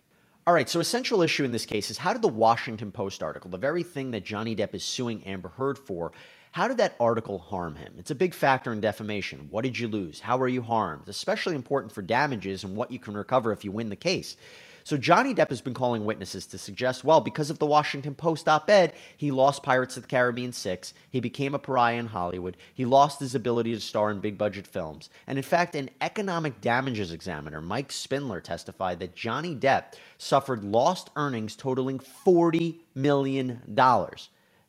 All 0.47 0.55
right, 0.55 0.67
so 0.67 0.79
a 0.79 0.83
central 0.83 1.21
issue 1.21 1.43
in 1.43 1.51
this 1.51 1.67
case 1.67 1.91
is 1.91 1.99
how 1.99 2.13
did 2.13 2.23
the 2.23 2.27
Washington 2.27 2.91
Post 2.91 3.21
article, 3.21 3.51
the 3.51 3.59
very 3.59 3.83
thing 3.83 4.09
that 4.11 4.25
Johnny 4.25 4.55
Depp 4.55 4.73
is 4.73 4.83
suing 4.83 5.23
Amber 5.23 5.49
Heard 5.49 5.77
for, 5.77 6.13
how 6.51 6.67
did 6.67 6.77
that 6.77 6.95
article 6.99 7.37
harm 7.37 7.75
him? 7.75 7.93
It's 7.99 8.09
a 8.09 8.15
big 8.15 8.33
factor 8.33 8.73
in 8.73 8.81
defamation. 8.81 9.49
What 9.51 9.63
did 9.63 9.77
you 9.77 9.87
lose? 9.87 10.19
How 10.19 10.37
were 10.37 10.47
you 10.47 10.63
harmed? 10.63 11.07
Especially 11.07 11.53
important 11.53 11.93
for 11.93 12.01
damages 12.01 12.63
and 12.63 12.75
what 12.75 12.89
you 12.89 12.97
can 12.97 13.13
recover 13.13 13.51
if 13.51 13.63
you 13.63 13.71
win 13.71 13.89
the 13.89 13.95
case. 13.95 14.35
So 14.83 14.97
Johnny 14.97 15.33
Depp 15.33 15.49
has 15.49 15.61
been 15.61 15.73
calling 15.73 16.05
witnesses 16.05 16.45
to 16.47 16.57
suggest, 16.57 17.03
well, 17.03 17.21
because 17.21 17.49
of 17.49 17.59
the 17.59 17.65
Washington 17.65 18.15
Post 18.15 18.47
op-ed, 18.47 18.93
he 19.15 19.31
lost 19.31 19.63
Pirates 19.63 19.97
of 19.97 20.03
the 20.03 20.09
Caribbean 20.09 20.53
6, 20.53 20.93
he 21.09 21.19
became 21.19 21.53
a 21.53 21.59
pariah 21.59 21.97
in 21.97 22.07
Hollywood, 22.07 22.57
he 22.73 22.85
lost 22.85 23.19
his 23.19 23.35
ability 23.35 23.73
to 23.73 23.81
star 23.81 24.11
in 24.11 24.19
big 24.19 24.37
budget 24.37 24.67
films. 24.67 25.09
And 25.27 25.37
in 25.37 25.43
fact, 25.43 25.75
an 25.75 25.89
economic 26.01 26.61
damages 26.61 27.11
examiner, 27.11 27.61
Mike 27.61 27.91
Spindler, 27.91 28.41
testified 28.41 28.99
that 28.99 29.15
Johnny 29.15 29.55
Depp 29.55 29.93
suffered 30.17 30.63
lost 30.63 31.09
earnings 31.15 31.55
totaling 31.55 31.99
$40 31.99 32.75
million. 32.95 33.61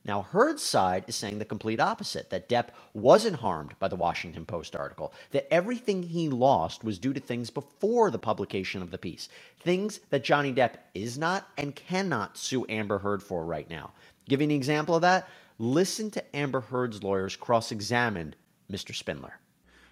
Now, 0.05 0.23
Heard's 0.23 0.63
side 0.63 1.05
is 1.07 1.15
saying 1.15 1.39
the 1.39 1.45
complete 1.45 1.79
opposite 1.79 2.31
that 2.31 2.49
Depp 2.49 2.69
wasn't 2.93 3.37
harmed 3.37 3.79
by 3.79 3.87
the 3.87 3.97
Washington 3.97 4.45
Post 4.45 4.75
article, 4.75 5.13
that 5.31 5.53
everything 5.53 6.03
he 6.03 6.29
lost 6.29 6.83
was 6.83 6.99
due 6.99 7.13
to 7.13 7.21
things 7.21 7.51
before 7.51 8.11
the 8.11 8.19
publication 8.19 8.83
of 8.83 8.91
the 8.91 8.99
piece, 8.99 9.29
things 9.61 10.01
that 10.11 10.25
Johnny 10.25 10.53
Depp 10.53 10.75
is 10.95 11.19
not 11.19 11.49
and 11.57 11.77
cannot 11.77 12.37
sue 12.37 12.67
Amber 12.69 12.99
Heard 12.99 13.23
for 13.23 13.45
right 13.45 13.71
now. 13.71 13.93
Giving 14.29 14.51
an 14.51 14.57
example 14.57 14.97
of 14.97 15.03
that, 15.03 15.29
listen 15.59 16.11
to 16.11 16.37
Amber 16.37 16.61
Heard's 16.61 17.05
lawyers 17.05 17.37
cross 17.37 17.71
examined 17.71 18.35
Mr. 18.71 18.93
Spindler. 18.95 19.39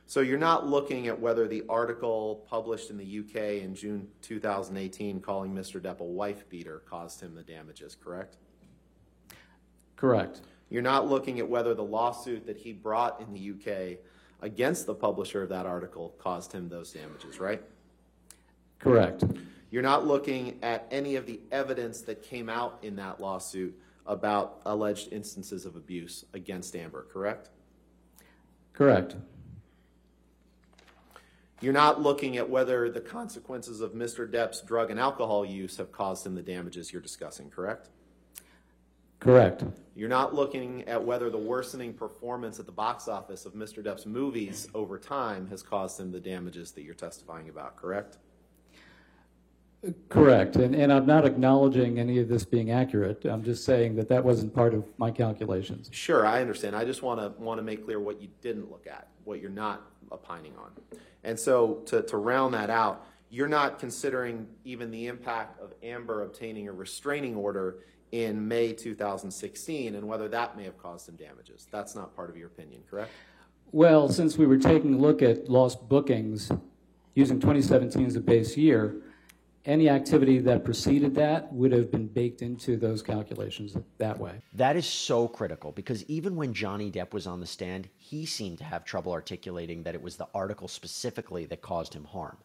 So 0.06 0.22
you're 0.22 0.38
not 0.38 0.66
looking 0.66 1.06
at 1.06 1.20
whether 1.20 1.46
the 1.46 1.62
article 1.68 2.44
published 2.48 2.90
in 2.90 2.98
the 2.98 3.20
UK 3.20 3.62
in 3.62 3.76
June 3.76 4.08
2018 4.22 5.20
calling 5.20 5.54
Mr. 5.54 5.80
Depp 5.80 6.00
a 6.00 6.04
wife 6.04 6.48
beater 6.48 6.82
caused 6.84 7.20
him 7.20 7.36
the 7.36 7.44
damages, 7.44 7.94
correct? 7.94 8.36
Correct. 10.00 10.40
You're 10.70 10.80
not 10.80 11.08
looking 11.08 11.40
at 11.40 11.48
whether 11.48 11.74
the 11.74 11.84
lawsuit 11.84 12.46
that 12.46 12.56
he 12.56 12.72
brought 12.72 13.20
in 13.20 13.34
the 13.34 13.50
UK 13.50 13.98
against 14.40 14.86
the 14.86 14.94
publisher 14.94 15.42
of 15.42 15.50
that 15.50 15.66
article 15.66 16.14
caused 16.18 16.52
him 16.52 16.70
those 16.70 16.90
damages, 16.90 17.38
right? 17.38 17.62
Correct. 18.78 19.24
You're 19.70 19.82
not 19.82 20.06
looking 20.06 20.58
at 20.62 20.86
any 20.90 21.16
of 21.16 21.26
the 21.26 21.38
evidence 21.52 22.00
that 22.02 22.22
came 22.22 22.48
out 22.48 22.78
in 22.80 22.96
that 22.96 23.20
lawsuit 23.20 23.78
about 24.06 24.62
alleged 24.64 25.12
instances 25.12 25.66
of 25.66 25.76
abuse 25.76 26.24
against 26.32 26.74
Amber, 26.74 27.06
correct? 27.12 27.50
Correct. 28.72 29.16
You're 31.60 31.74
not 31.74 32.00
looking 32.00 32.38
at 32.38 32.48
whether 32.48 32.88
the 32.88 33.02
consequences 33.02 33.82
of 33.82 33.92
Mr. 33.92 34.26
Depp's 34.26 34.62
drug 34.62 34.90
and 34.90 34.98
alcohol 34.98 35.44
use 35.44 35.76
have 35.76 35.92
caused 35.92 36.24
him 36.24 36.34
the 36.34 36.42
damages 36.42 36.90
you're 36.90 37.02
discussing, 37.02 37.50
correct? 37.50 37.90
Correct. 39.20 39.64
You're 39.94 40.08
not 40.08 40.34
looking 40.34 40.82
at 40.88 41.04
whether 41.04 41.28
the 41.28 41.38
worsening 41.38 41.92
performance 41.92 42.58
at 42.58 42.64
the 42.66 42.72
box 42.72 43.06
office 43.06 43.44
of 43.44 43.52
Mr. 43.52 43.84
Depp's 43.84 44.06
movies 44.06 44.66
over 44.74 44.98
time 44.98 45.46
has 45.48 45.62
caused 45.62 46.00
him 46.00 46.10
the 46.10 46.20
damages 46.20 46.72
that 46.72 46.82
you're 46.82 46.94
testifying 46.94 47.50
about, 47.50 47.76
correct? 47.76 48.16
Correct. 50.08 50.56
And, 50.56 50.74
and 50.74 50.92
I'm 50.92 51.06
not 51.06 51.26
acknowledging 51.26 51.98
any 51.98 52.18
of 52.18 52.28
this 52.28 52.44
being 52.44 52.70
accurate. 52.70 53.24
I'm 53.24 53.42
just 53.42 53.64
saying 53.64 53.96
that 53.96 54.08
that 54.08 54.24
wasn't 54.24 54.54
part 54.54 54.74
of 54.74 54.84
my 54.98 55.10
calculations. 55.10 55.88
Sure, 55.92 56.26
I 56.26 56.40
understand. 56.40 56.76
I 56.76 56.84
just 56.84 57.02
want 57.02 57.20
to 57.20 57.42
want 57.42 57.58
to 57.58 57.62
make 57.62 57.84
clear 57.84 57.98
what 57.98 58.20
you 58.20 58.28
didn't 58.42 58.70
look 58.70 58.86
at, 58.86 59.08
what 59.24 59.40
you're 59.40 59.50
not 59.50 59.82
opining 60.10 60.52
on. 60.56 60.70
And 61.24 61.38
so 61.38 61.82
to, 61.86 62.02
to 62.02 62.16
round 62.16 62.52
that 62.54 62.68
out, 62.68 63.06
you're 63.30 63.48
not 63.48 63.78
considering 63.78 64.48
even 64.64 64.90
the 64.90 65.06
impact 65.06 65.60
of 65.60 65.72
Amber 65.82 66.24
obtaining 66.24 66.68
a 66.68 66.72
restraining 66.72 67.36
order 67.36 67.78
in 68.12 68.46
May 68.46 68.72
2016 68.72 69.94
and 69.94 70.06
whether 70.06 70.28
that 70.28 70.56
may 70.56 70.64
have 70.64 70.78
caused 70.78 71.06
some 71.06 71.16
damages. 71.16 71.66
That's 71.70 71.94
not 71.94 72.14
part 72.14 72.30
of 72.30 72.36
your 72.36 72.48
opinion, 72.48 72.82
correct? 72.88 73.12
Well, 73.72 74.08
since 74.08 74.36
we 74.36 74.46
were 74.46 74.58
taking 74.58 74.94
a 74.94 74.98
look 74.98 75.22
at 75.22 75.48
lost 75.48 75.88
bookings 75.88 76.50
using 77.14 77.38
2017 77.38 78.06
as 78.06 78.16
a 78.16 78.20
base 78.20 78.56
year, 78.56 79.02
any 79.66 79.88
activity 79.88 80.38
that 80.38 80.64
preceded 80.64 81.14
that 81.14 81.52
would 81.52 81.70
have 81.70 81.90
been 81.90 82.06
baked 82.06 82.40
into 82.42 82.76
those 82.76 83.02
calculations 83.02 83.76
that 83.98 84.18
way. 84.18 84.40
That 84.54 84.74
is 84.74 84.86
so 84.86 85.28
critical 85.28 85.70
because 85.70 86.02
even 86.04 86.34
when 86.34 86.54
Johnny 86.54 86.90
Depp 86.90 87.12
was 87.12 87.26
on 87.26 87.40
the 87.40 87.46
stand, 87.46 87.88
he 87.96 88.24
seemed 88.24 88.58
to 88.58 88.64
have 88.64 88.84
trouble 88.84 89.12
articulating 89.12 89.82
that 89.82 89.94
it 89.94 90.02
was 90.02 90.16
the 90.16 90.28
article 90.34 90.66
specifically 90.66 91.44
that 91.46 91.60
caused 91.60 91.92
him 91.92 92.04
harm. 92.04 92.38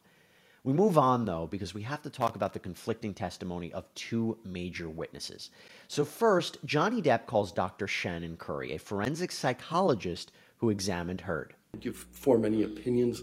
We 0.66 0.74
move 0.74 0.98
on, 0.98 1.26
though, 1.26 1.46
because 1.46 1.76
we 1.76 1.84
have 1.84 2.02
to 2.02 2.10
talk 2.10 2.36
about 2.36 2.52
the 2.52 2.58
conflicting 2.58 3.14
testimony 3.14 3.72
of 3.72 3.86
two 3.94 4.36
major 4.44 4.90
witnesses. 4.90 5.52
So, 5.88 6.04
first, 6.04 6.58
Johnny 6.66 7.04
Depp 7.04 7.28
calls 7.28 7.52
Dr. 7.52 7.86
Shannon 7.88 8.36
Curry, 8.36 8.74
a 8.74 8.80
forensic 8.80 9.32
psychologist 9.32 10.32
who 10.58 10.72
examined 10.72 11.22
Heard. 11.22 11.54
Did 11.74 11.86
you 11.86 11.94
form 11.94 12.46
any 12.46 12.64
opinions 12.64 13.22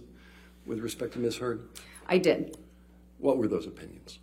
with 0.67 0.79
respect 0.79 1.15
to 1.15 1.19
Ms. 1.19 1.39
Heard? 1.39 1.69
I 2.07 2.19
did. 2.19 2.59
What 3.19 3.39
were 3.39 3.49
those 3.49 3.67
opinions? 3.67 4.21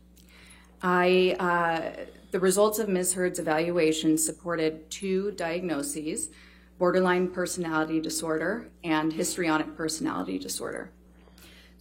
I, 0.82 1.36
uh, 1.42 2.06
the 2.32 2.40
results 2.40 2.80
of 2.80 2.88
Ms. 2.88 3.16
Heard's 3.16 3.38
evaluation 3.38 4.18
supported 4.18 4.90
two 4.90 5.32
diagnoses 5.32 6.30
borderline 6.78 7.28
personality 7.28 8.00
disorder 8.00 8.70
and 8.86 9.12
histrionic 9.12 9.76
personality 9.76 10.40
disorder. 10.40 10.94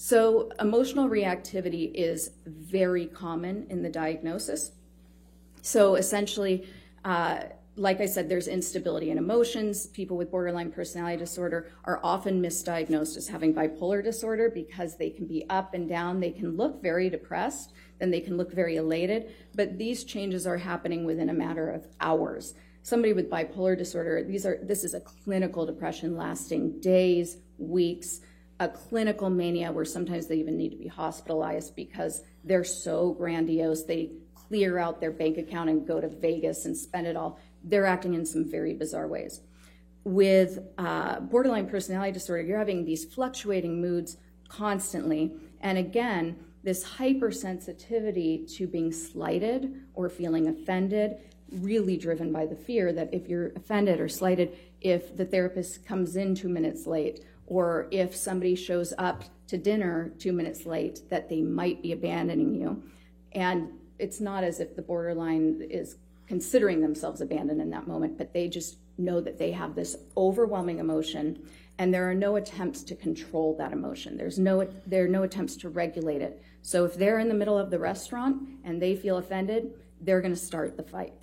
So, 0.00 0.52
emotional 0.60 1.08
reactivity 1.08 1.90
is 1.92 2.30
very 2.46 3.06
common 3.06 3.66
in 3.68 3.82
the 3.82 3.88
diagnosis. 3.88 4.70
So, 5.60 5.96
essentially, 5.96 6.68
uh, 7.04 7.40
like 7.74 8.00
I 8.00 8.06
said, 8.06 8.28
there's 8.28 8.46
instability 8.46 9.10
in 9.10 9.18
emotions. 9.18 9.88
People 9.88 10.16
with 10.16 10.30
borderline 10.30 10.70
personality 10.70 11.16
disorder 11.16 11.72
are 11.82 11.98
often 12.04 12.40
misdiagnosed 12.40 13.16
as 13.16 13.26
having 13.26 13.52
bipolar 13.52 14.00
disorder 14.00 14.48
because 14.48 14.96
they 14.96 15.10
can 15.10 15.26
be 15.26 15.44
up 15.50 15.74
and 15.74 15.88
down. 15.88 16.20
They 16.20 16.30
can 16.30 16.56
look 16.56 16.80
very 16.80 17.10
depressed, 17.10 17.72
then 17.98 18.12
they 18.12 18.20
can 18.20 18.36
look 18.36 18.52
very 18.52 18.76
elated, 18.76 19.34
but 19.56 19.78
these 19.78 20.04
changes 20.04 20.46
are 20.46 20.58
happening 20.58 21.06
within 21.06 21.28
a 21.28 21.34
matter 21.34 21.70
of 21.72 21.88
hours. 22.00 22.54
Somebody 22.84 23.14
with 23.14 23.28
bipolar 23.28 23.76
disorder, 23.76 24.22
these 24.22 24.46
are 24.46 24.60
this 24.62 24.84
is 24.84 24.94
a 24.94 25.00
clinical 25.00 25.66
depression 25.66 26.16
lasting 26.16 26.78
days, 26.78 27.38
weeks, 27.58 28.20
a 28.60 28.68
clinical 28.68 29.30
mania 29.30 29.70
where 29.70 29.84
sometimes 29.84 30.26
they 30.26 30.36
even 30.36 30.56
need 30.56 30.70
to 30.70 30.76
be 30.76 30.88
hospitalized 30.88 31.76
because 31.76 32.22
they're 32.44 32.64
so 32.64 33.12
grandiose. 33.12 33.84
They 33.84 34.12
clear 34.34 34.78
out 34.78 35.00
their 35.00 35.12
bank 35.12 35.38
account 35.38 35.70
and 35.70 35.86
go 35.86 36.00
to 36.00 36.08
Vegas 36.08 36.64
and 36.64 36.76
spend 36.76 37.06
it 37.06 37.16
all. 37.16 37.38
They're 37.62 37.86
acting 37.86 38.14
in 38.14 38.26
some 38.26 38.50
very 38.50 38.74
bizarre 38.74 39.06
ways. 39.06 39.40
With 40.04 40.58
uh, 40.78 41.20
borderline 41.20 41.68
personality 41.68 42.12
disorder, 42.12 42.42
you're 42.42 42.58
having 42.58 42.84
these 42.84 43.04
fluctuating 43.04 43.80
moods 43.80 44.16
constantly. 44.48 45.34
And 45.60 45.78
again, 45.78 46.36
this 46.64 46.84
hypersensitivity 46.84 48.52
to 48.56 48.66
being 48.66 48.92
slighted 48.92 49.82
or 49.94 50.08
feeling 50.08 50.48
offended, 50.48 51.18
really 51.52 51.96
driven 51.96 52.32
by 52.32 52.46
the 52.46 52.56
fear 52.56 52.92
that 52.92 53.12
if 53.12 53.28
you're 53.28 53.52
offended 53.54 54.00
or 54.00 54.08
slighted, 54.08 54.56
if 54.80 55.16
the 55.16 55.24
therapist 55.24 55.86
comes 55.86 56.16
in 56.16 56.34
two 56.34 56.48
minutes 56.48 56.86
late 56.86 57.24
or 57.48 57.88
if 57.90 58.14
somebody 58.14 58.54
shows 58.54 58.92
up 58.98 59.24
to 59.46 59.56
dinner 59.56 60.12
two 60.18 60.32
minutes 60.32 60.66
late, 60.66 61.00
that 61.08 61.28
they 61.28 61.40
might 61.40 61.82
be 61.82 61.92
abandoning 61.92 62.54
you. 62.54 62.82
And 63.32 63.70
it's 63.98 64.20
not 64.20 64.44
as 64.44 64.60
if 64.60 64.76
the 64.76 64.82
borderline 64.82 65.66
is 65.68 65.96
considering 66.26 66.82
themselves 66.82 67.22
abandoned 67.22 67.60
in 67.60 67.70
that 67.70 67.88
moment, 67.88 68.18
but 68.18 68.34
they 68.34 68.48
just 68.48 68.76
know 68.98 69.20
that 69.20 69.38
they 69.38 69.50
have 69.52 69.74
this 69.74 69.96
overwhelming 70.16 70.78
emotion 70.78 71.48
and 71.78 71.94
there 71.94 72.10
are 72.10 72.14
no 72.14 72.36
attempts 72.36 72.82
to 72.82 72.94
control 72.94 73.56
that 73.56 73.72
emotion. 73.72 74.16
There's 74.16 74.38
no 74.38 74.68
there 74.86 75.04
are 75.04 75.08
no 75.08 75.22
attempts 75.22 75.56
to 75.58 75.68
regulate 75.68 76.20
it. 76.20 76.42
So 76.60 76.84
if 76.84 76.96
they're 76.96 77.20
in 77.20 77.28
the 77.28 77.34
middle 77.34 77.56
of 77.56 77.70
the 77.70 77.78
restaurant 77.78 78.42
and 78.64 78.82
they 78.82 78.96
feel 78.96 79.16
offended, 79.18 79.72
they're 80.00 80.20
going 80.20 80.34
to 80.34 80.40
start 80.40 80.76
the 80.76 80.82
fight. 80.82 81.14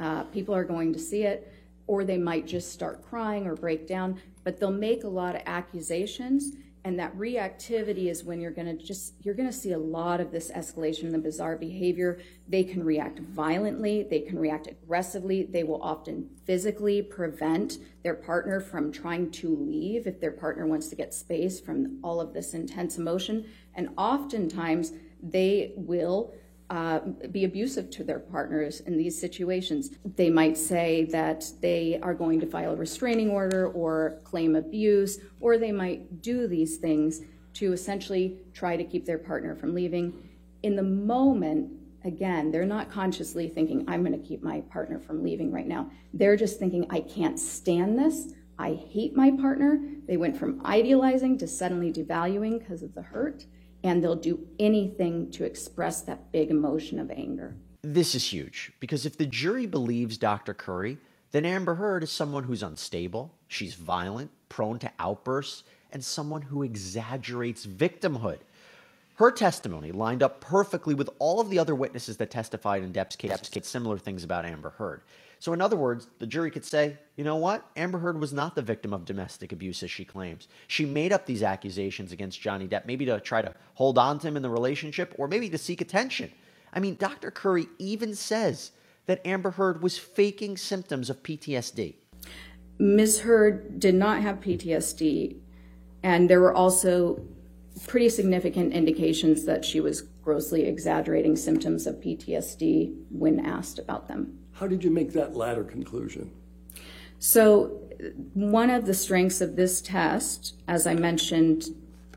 Uh, 0.00 0.22
people 0.24 0.54
are 0.54 0.64
going 0.64 0.92
to 0.92 0.98
see 0.98 1.24
it, 1.24 1.52
or 1.88 2.04
they 2.04 2.18
might 2.18 2.46
just 2.46 2.72
start 2.72 3.02
crying 3.02 3.46
or 3.46 3.56
break 3.56 3.88
down 3.88 4.20
but 4.44 4.60
they'll 4.60 4.70
make 4.70 5.02
a 5.02 5.08
lot 5.08 5.34
of 5.34 5.42
accusations 5.46 6.52
and 6.84 6.98
that 6.98 7.16
reactivity 7.18 8.08
is 8.08 8.24
when 8.24 8.40
you're 8.40 8.50
going 8.50 8.66
to 8.66 8.82
just 8.82 9.14
you're 9.22 9.34
going 9.34 9.48
to 9.48 9.54
see 9.54 9.72
a 9.72 9.78
lot 9.78 10.20
of 10.20 10.30
this 10.30 10.50
escalation 10.50 11.10
the 11.10 11.18
bizarre 11.18 11.56
behavior. 11.56 12.18
They 12.48 12.64
can 12.64 12.82
react 12.84 13.18
violently 13.18 14.06
they 14.08 14.20
can 14.20 14.38
react 14.38 14.68
aggressively 14.68 15.42
they 15.42 15.64
will 15.64 15.82
often 15.82 16.30
physically 16.44 17.02
prevent 17.02 17.78
their 18.02 18.14
partner 18.14 18.60
from 18.60 18.90
trying 18.90 19.30
to 19.32 19.54
leave 19.54 20.06
if 20.06 20.20
their 20.20 20.32
partner 20.32 20.66
wants 20.66 20.88
to 20.88 20.96
get 20.96 21.12
space 21.12 21.60
from 21.60 21.98
all 22.02 22.20
of 22.20 22.32
this 22.32 22.54
intense 22.54 22.96
emotion 22.96 23.46
and 23.74 23.90
oftentimes 23.98 24.92
they 25.22 25.72
will 25.76 26.32
uh, 26.70 27.00
be 27.30 27.44
abusive 27.44 27.90
to 27.90 28.04
their 28.04 28.18
partners 28.18 28.80
in 28.80 28.96
these 28.96 29.18
situations. 29.18 29.90
They 30.16 30.28
might 30.28 30.56
say 30.56 31.04
that 31.06 31.44
they 31.60 31.98
are 32.02 32.14
going 32.14 32.40
to 32.40 32.46
file 32.46 32.72
a 32.72 32.76
restraining 32.76 33.30
order 33.30 33.68
or 33.68 34.20
claim 34.24 34.54
abuse, 34.54 35.18
or 35.40 35.56
they 35.56 35.72
might 35.72 36.20
do 36.20 36.46
these 36.46 36.76
things 36.76 37.22
to 37.54 37.72
essentially 37.72 38.38
try 38.52 38.76
to 38.76 38.84
keep 38.84 39.06
their 39.06 39.18
partner 39.18 39.56
from 39.56 39.74
leaving. 39.74 40.28
In 40.62 40.76
the 40.76 40.82
moment, 40.82 41.72
again, 42.04 42.50
they're 42.50 42.66
not 42.66 42.90
consciously 42.90 43.48
thinking, 43.48 43.84
I'm 43.88 44.04
going 44.04 44.20
to 44.20 44.28
keep 44.28 44.42
my 44.42 44.60
partner 44.72 44.98
from 44.98 45.22
leaving 45.22 45.50
right 45.50 45.66
now. 45.66 45.90
They're 46.12 46.36
just 46.36 46.58
thinking, 46.58 46.86
I 46.90 47.00
can't 47.00 47.38
stand 47.38 47.98
this. 47.98 48.34
I 48.58 48.74
hate 48.74 49.16
my 49.16 49.30
partner. 49.30 49.80
They 50.06 50.16
went 50.16 50.36
from 50.36 50.64
idealizing 50.66 51.38
to 51.38 51.46
suddenly 51.46 51.92
devaluing 51.92 52.58
because 52.58 52.82
of 52.82 52.94
the 52.94 53.02
hurt 53.02 53.46
and 53.82 54.02
they'll 54.02 54.16
do 54.16 54.46
anything 54.58 55.30
to 55.32 55.44
express 55.44 56.02
that 56.02 56.32
big 56.32 56.50
emotion 56.50 56.98
of 56.98 57.10
anger. 57.10 57.56
This 57.82 58.14
is 58.14 58.32
huge 58.32 58.72
because 58.80 59.06
if 59.06 59.16
the 59.16 59.26
jury 59.26 59.66
believes 59.66 60.18
Dr. 60.18 60.54
Curry, 60.54 60.98
then 61.30 61.44
Amber 61.44 61.74
Heard 61.74 62.02
is 62.02 62.10
someone 62.10 62.44
who's 62.44 62.62
unstable, 62.62 63.34
she's 63.46 63.74
violent, 63.74 64.30
prone 64.48 64.78
to 64.80 64.90
outbursts, 64.98 65.64
and 65.92 66.04
someone 66.04 66.42
who 66.42 66.62
exaggerates 66.62 67.66
victimhood. 67.66 68.38
Her 69.16 69.30
testimony 69.30 69.90
lined 69.90 70.22
up 70.22 70.40
perfectly 70.40 70.94
with 70.94 71.10
all 71.18 71.40
of 71.40 71.50
the 71.50 71.58
other 71.58 71.74
witnesses 71.74 72.16
that 72.18 72.30
testified 72.30 72.82
in 72.82 72.92
Depp's 72.92 73.16
case, 73.16 73.32
said 73.42 73.64
similar 73.64 73.98
things 73.98 74.22
about 74.22 74.44
Amber 74.44 74.70
Heard. 74.70 75.02
So, 75.40 75.52
in 75.52 75.60
other 75.60 75.76
words, 75.76 76.08
the 76.18 76.26
jury 76.26 76.50
could 76.50 76.64
say, 76.64 76.98
you 77.16 77.24
know 77.24 77.36
what? 77.36 77.64
Amber 77.76 77.98
Heard 77.98 78.20
was 78.20 78.32
not 78.32 78.54
the 78.54 78.62
victim 78.62 78.92
of 78.92 79.04
domestic 79.04 79.52
abuse 79.52 79.82
as 79.82 79.90
she 79.90 80.04
claims. 80.04 80.48
She 80.66 80.84
made 80.84 81.12
up 81.12 81.26
these 81.26 81.42
accusations 81.42 82.10
against 82.12 82.40
Johnny 82.40 82.66
Depp, 82.66 82.86
maybe 82.86 83.04
to 83.06 83.20
try 83.20 83.42
to 83.42 83.54
hold 83.74 83.98
on 83.98 84.18
to 84.18 84.28
him 84.28 84.36
in 84.36 84.42
the 84.42 84.50
relationship 84.50 85.14
or 85.16 85.28
maybe 85.28 85.48
to 85.50 85.58
seek 85.58 85.80
attention. 85.80 86.32
I 86.72 86.80
mean, 86.80 86.96
Dr. 86.96 87.30
Curry 87.30 87.66
even 87.78 88.14
says 88.14 88.72
that 89.06 89.24
Amber 89.24 89.52
Heard 89.52 89.82
was 89.82 89.96
faking 89.96 90.56
symptoms 90.56 91.08
of 91.08 91.22
PTSD. 91.22 91.94
Ms. 92.78 93.20
Heard 93.20 93.80
did 93.80 93.94
not 93.94 94.22
have 94.22 94.40
PTSD, 94.40 95.36
and 96.02 96.28
there 96.28 96.40
were 96.40 96.54
also 96.54 97.20
pretty 97.86 98.08
significant 98.08 98.72
indications 98.72 99.44
that 99.44 99.64
she 99.64 99.80
was 99.80 100.02
grossly 100.22 100.64
exaggerating 100.64 101.36
symptoms 101.36 101.86
of 101.86 101.96
PTSD 101.96 102.94
when 103.10 103.44
asked 103.44 103.78
about 103.78 104.08
them. 104.08 104.38
How 104.52 104.66
did 104.66 104.82
you 104.82 104.90
make 104.90 105.12
that 105.12 105.36
latter 105.36 105.64
conclusion? 105.64 106.32
So, 107.18 107.80
one 108.34 108.70
of 108.70 108.86
the 108.86 108.94
strengths 108.94 109.40
of 109.40 109.56
this 109.56 109.80
test, 109.80 110.54
as 110.68 110.86
I 110.86 110.94
mentioned, 110.94 111.66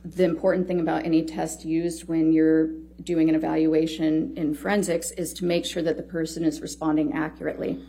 the 0.04 0.24
important 0.24 0.68
thing 0.68 0.80
about 0.80 1.06
any 1.06 1.24
test 1.24 1.66
used 1.66 2.08
when 2.08 2.32
you're 2.32 2.68
doing 3.04 3.30
an 3.30 3.36
evaluation 3.36 4.36
in 4.38 4.54
forensics 4.54 5.12
is 5.12 5.34
to 5.34 5.46
make 5.46 5.66
sure 5.66 5.82
that 5.84 5.98
the 5.98 6.04
person 6.04 6.44
is 6.44 6.62
responding 6.62 7.14
accurately. 7.14 7.84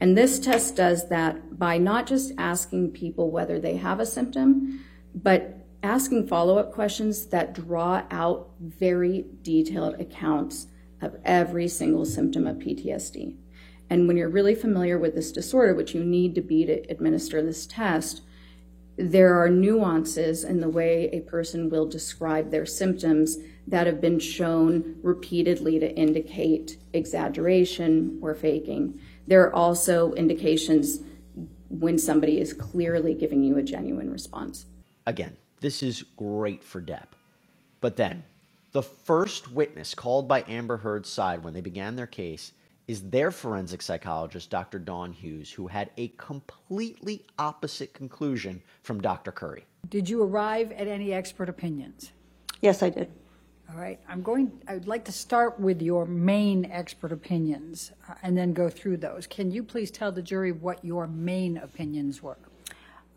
And 0.00 0.16
this 0.16 0.38
test 0.38 0.76
does 0.76 1.08
that 1.08 1.58
by 1.58 1.78
not 1.78 2.06
just 2.06 2.32
asking 2.38 2.92
people 2.92 3.30
whether 3.30 3.58
they 3.58 3.76
have 3.76 4.00
a 4.00 4.06
symptom, 4.06 4.84
but 5.14 5.57
asking 5.82 6.26
follow 6.26 6.58
up 6.58 6.72
questions 6.72 7.26
that 7.26 7.54
draw 7.54 8.02
out 8.10 8.50
very 8.60 9.26
detailed 9.42 10.00
accounts 10.00 10.66
of 11.00 11.16
every 11.24 11.68
single 11.68 12.04
symptom 12.04 12.46
of 12.46 12.56
PTSD. 12.56 13.36
And 13.90 14.06
when 14.06 14.16
you're 14.16 14.28
really 14.28 14.54
familiar 14.54 14.98
with 14.98 15.14
this 15.14 15.32
disorder, 15.32 15.74
which 15.74 15.94
you 15.94 16.04
need 16.04 16.34
to 16.34 16.40
be 16.40 16.66
to 16.66 16.80
administer 16.90 17.42
this 17.42 17.66
test, 17.66 18.22
there 18.96 19.40
are 19.40 19.48
nuances 19.48 20.42
in 20.42 20.60
the 20.60 20.68
way 20.68 21.08
a 21.12 21.20
person 21.20 21.70
will 21.70 21.86
describe 21.86 22.50
their 22.50 22.66
symptoms 22.66 23.38
that 23.66 23.86
have 23.86 24.00
been 24.00 24.18
shown 24.18 24.96
repeatedly 25.02 25.78
to 25.78 25.94
indicate 25.94 26.78
exaggeration 26.92 28.18
or 28.20 28.34
faking. 28.34 29.00
There 29.28 29.42
are 29.42 29.54
also 29.54 30.12
indications 30.14 31.00
when 31.68 31.96
somebody 31.98 32.40
is 32.40 32.52
clearly 32.52 33.14
giving 33.14 33.44
you 33.44 33.56
a 33.56 33.62
genuine 33.62 34.10
response. 34.10 34.66
Again, 35.06 35.36
this 35.60 35.82
is 35.82 36.04
great 36.16 36.62
for 36.62 36.80
Depp. 36.80 37.08
But 37.80 37.96
then, 37.96 38.24
the 38.72 38.82
first 38.82 39.50
witness 39.50 39.94
called 39.94 40.28
by 40.28 40.44
Amber 40.46 40.78
Heard's 40.78 41.08
side 41.08 41.42
when 41.42 41.54
they 41.54 41.60
began 41.60 41.96
their 41.96 42.06
case 42.06 42.52
is 42.86 43.10
their 43.10 43.30
forensic 43.30 43.82
psychologist, 43.82 44.50
Dr. 44.50 44.78
Dawn 44.78 45.12
Hughes, 45.12 45.52
who 45.52 45.66
had 45.66 45.90
a 45.96 46.08
completely 46.16 47.24
opposite 47.38 47.92
conclusion 47.92 48.62
from 48.82 49.00
Dr. 49.00 49.30
Curry. 49.30 49.64
Did 49.88 50.08
you 50.08 50.22
arrive 50.22 50.72
at 50.72 50.88
any 50.88 51.12
expert 51.12 51.48
opinions? 51.48 52.12
Yes, 52.62 52.82
I 52.82 52.88
did. 52.88 53.10
All 53.70 53.78
right. 53.78 54.00
I'm 54.08 54.22
going, 54.22 54.50
I 54.66 54.74
would 54.74 54.88
like 54.88 55.04
to 55.04 55.12
start 55.12 55.60
with 55.60 55.82
your 55.82 56.06
main 56.06 56.64
expert 56.66 57.12
opinions 57.12 57.92
uh, 58.08 58.14
and 58.22 58.36
then 58.36 58.54
go 58.54 58.70
through 58.70 58.96
those. 58.96 59.26
Can 59.26 59.50
you 59.50 59.62
please 59.62 59.90
tell 59.90 60.10
the 60.10 60.22
jury 60.22 60.52
what 60.52 60.82
your 60.82 61.06
main 61.06 61.58
opinions 61.58 62.22
were? 62.22 62.38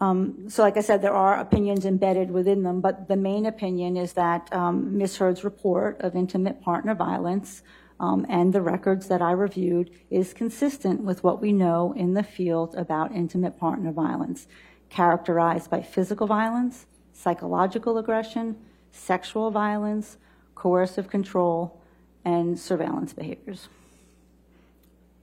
Um, 0.02 0.50
so, 0.50 0.64
like 0.64 0.78
I 0.78 0.82
said, 0.82 1.04
there 1.04 1.14
are 1.14 1.40
opinions 1.40 1.86
embedded 1.86 2.32
within 2.32 2.64
them, 2.64 2.82
but 2.82 3.08
the 3.08 3.16
main 3.16 3.46
opinion 3.46 3.96
is 3.96 4.14
that 4.14 4.52
um, 4.52 4.98
Ms. 4.98 5.18
Heard's 5.18 5.44
report 5.44 6.02
of 6.02 6.16
intimate 6.16 6.60
partner 6.60 6.96
violence 6.96 7.62
um, 8.00 8.26
and 8.28 8.52
the 8.52 8.64
records 8.64 9.08
that 9.10 9.22
I 9.22 9.32
reviewed 9.32 9.92
is 10.10 10.34
consistent 10.34 11.02
with 11.02 11.24
what 11.24 11.40
we 11.40 11.54
know 11.54 11.94
in 11.96 12.16
the 12.16 12.24
field 12.24 12.74
about 12.74 13.12
intimate 13.12 13.60
partner 13.60 13.92
violence, 13.92 14.48
characterized 14.90 15.70
by 15.70 15.84
physical 15.84 16.26
violence, 16.26 16.88
psychological 17.14 18.00
aggression, 18.00 18.58
sexual 18.92 19.52
violence, 19.52 20.18
coercive 20.56 21.12
control, 21.12 21.80
and 22.26 22.60
surveillance 22.60 23.14
behaviors. 23.14 23.70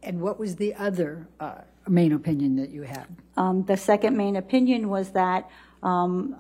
And 0.04 0.20
what 0.20 0.38
was 0.38 0.54
the 0.54 0.72
other 0.76 1.26
uh, 1.40 1.62
main 1.88 2.12
opinion 2.12 2.56
that 2.56 2.70
you 2.70 2.82
had? 2.82 3.06
Um, 3.36 3.64
the 3.64 3.76
second 3.76 4.16
main 4.16 4.36
opinion 4.36 4.88
was 4.88 5.10
that 5.12 5.48
um, 5.82 6.36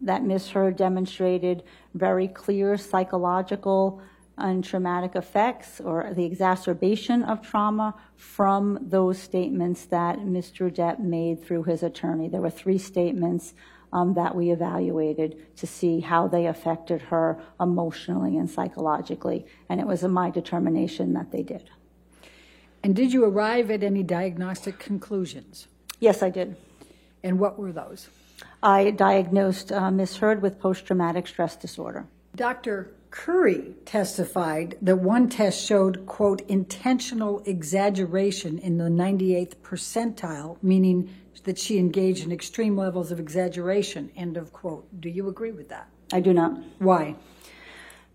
that 0.00 0.22
Ms. 0.22 0.50
Heard 0.50 0.76
demonstrated 0.76 1.62
very 1.94 2.28
clear 2.28 2.76
psychological 2.76 4.02
and 4.36 4.64
traumatic 4.64 5.14
effects 5.14 5.80
or 5.80 6.12
the 6.14 6.24
exacerbation 6.24 7.22
of 7.22 7.40
trauma 7.40 7.94
from 8.16 8.78
those 8.82 9.18
statements 9.18 9.86
that 9.86 10.18
Mr. 10.18 10.70
Depp 10.74 10.98
made 10.98 11.44
through 11.44 11.62
his 11.62 11.82
attorney. 11.82 12.28
There 12.28 12.40
were 12.40 12.50
three 12.50 12.78
statements 12.78 13.54
um, 13.92 14.14
that 14.14 14.34
we 14.34 14.50
evaluated 14.50 15.56
to 15.56 15.66
see 15.66 16.00
how 16.00 16.26
they 16.26 16.46
affected 16.46 17.00
her 17.02 17.40
emotionally 17.60 18.36
and 18.36 18.50
psychologically, 18.50 19.46
and 19.68 19.80
it 19.80 19.86
was 19.86 20.02
my 20.02 20.30
determination 20.30 21.12
that 21.12 21.30
they 21.30 21.42
did. 21.42 21.70
And 22.84 22.94
did 22.94 23.14
you 23.14 23.24
arrive 23.24 23.70
at 23.70 23.82
any 23.82 24.02
diagnostic 24.02 24.78
conclusions? 24.78 25.68
Yes, 26.00 26.22
I 26.22 26.28
did. 26.28 26.54
And 27.22 27.38
what 27.38 27.58
were 27.58 27.72
those? 27.72 28.10
I 28.62 28.90
diagnosed 28.90 29.72
uh, 29.72 29.90
Ms. 29.90 30.18
Heard 30.18 30.42
with 30.42 30.60
post 30.60 30.84
traumatic 30.84 31.26
stress 31.26 31.56
disorder. 31.56 32.06
Dr. 32.36 32.90
Curry 33.10 33.74
testified 33.86 34.76
that 34.82 34.96
one 34.96 35.30
test 35.30 35.64
showed, 35.64 36.04
quote, 36.04 36.42
intentional 36.42 37.42
exaggeration 37.46 38.58
in 38.58 38.76
the 38.76 38.90
98th 38.90 39.56
percentile, 39.62 40.58
meaning 40.62 41.08
that 41.44 41.58
she 41.58 41.78
engaged 41.78 42.24
in 42.24 42.32
extreme 42.32 42.76
levels 42.76 43.10
of 43.10 43.18
exaggeration, 43.18 44.10
end 44.14 44.36
of 44.36 44.52
quote. 44.52 44.86
Do 45.00 45.08
you 45.08 45.28
agree 45.28 45.52
with 45.52 45.70
that? 45.70 45.88
I 46.12 46.20
do 46.20 46.34
not. 46.34 46.58
Why? 46.80 47.16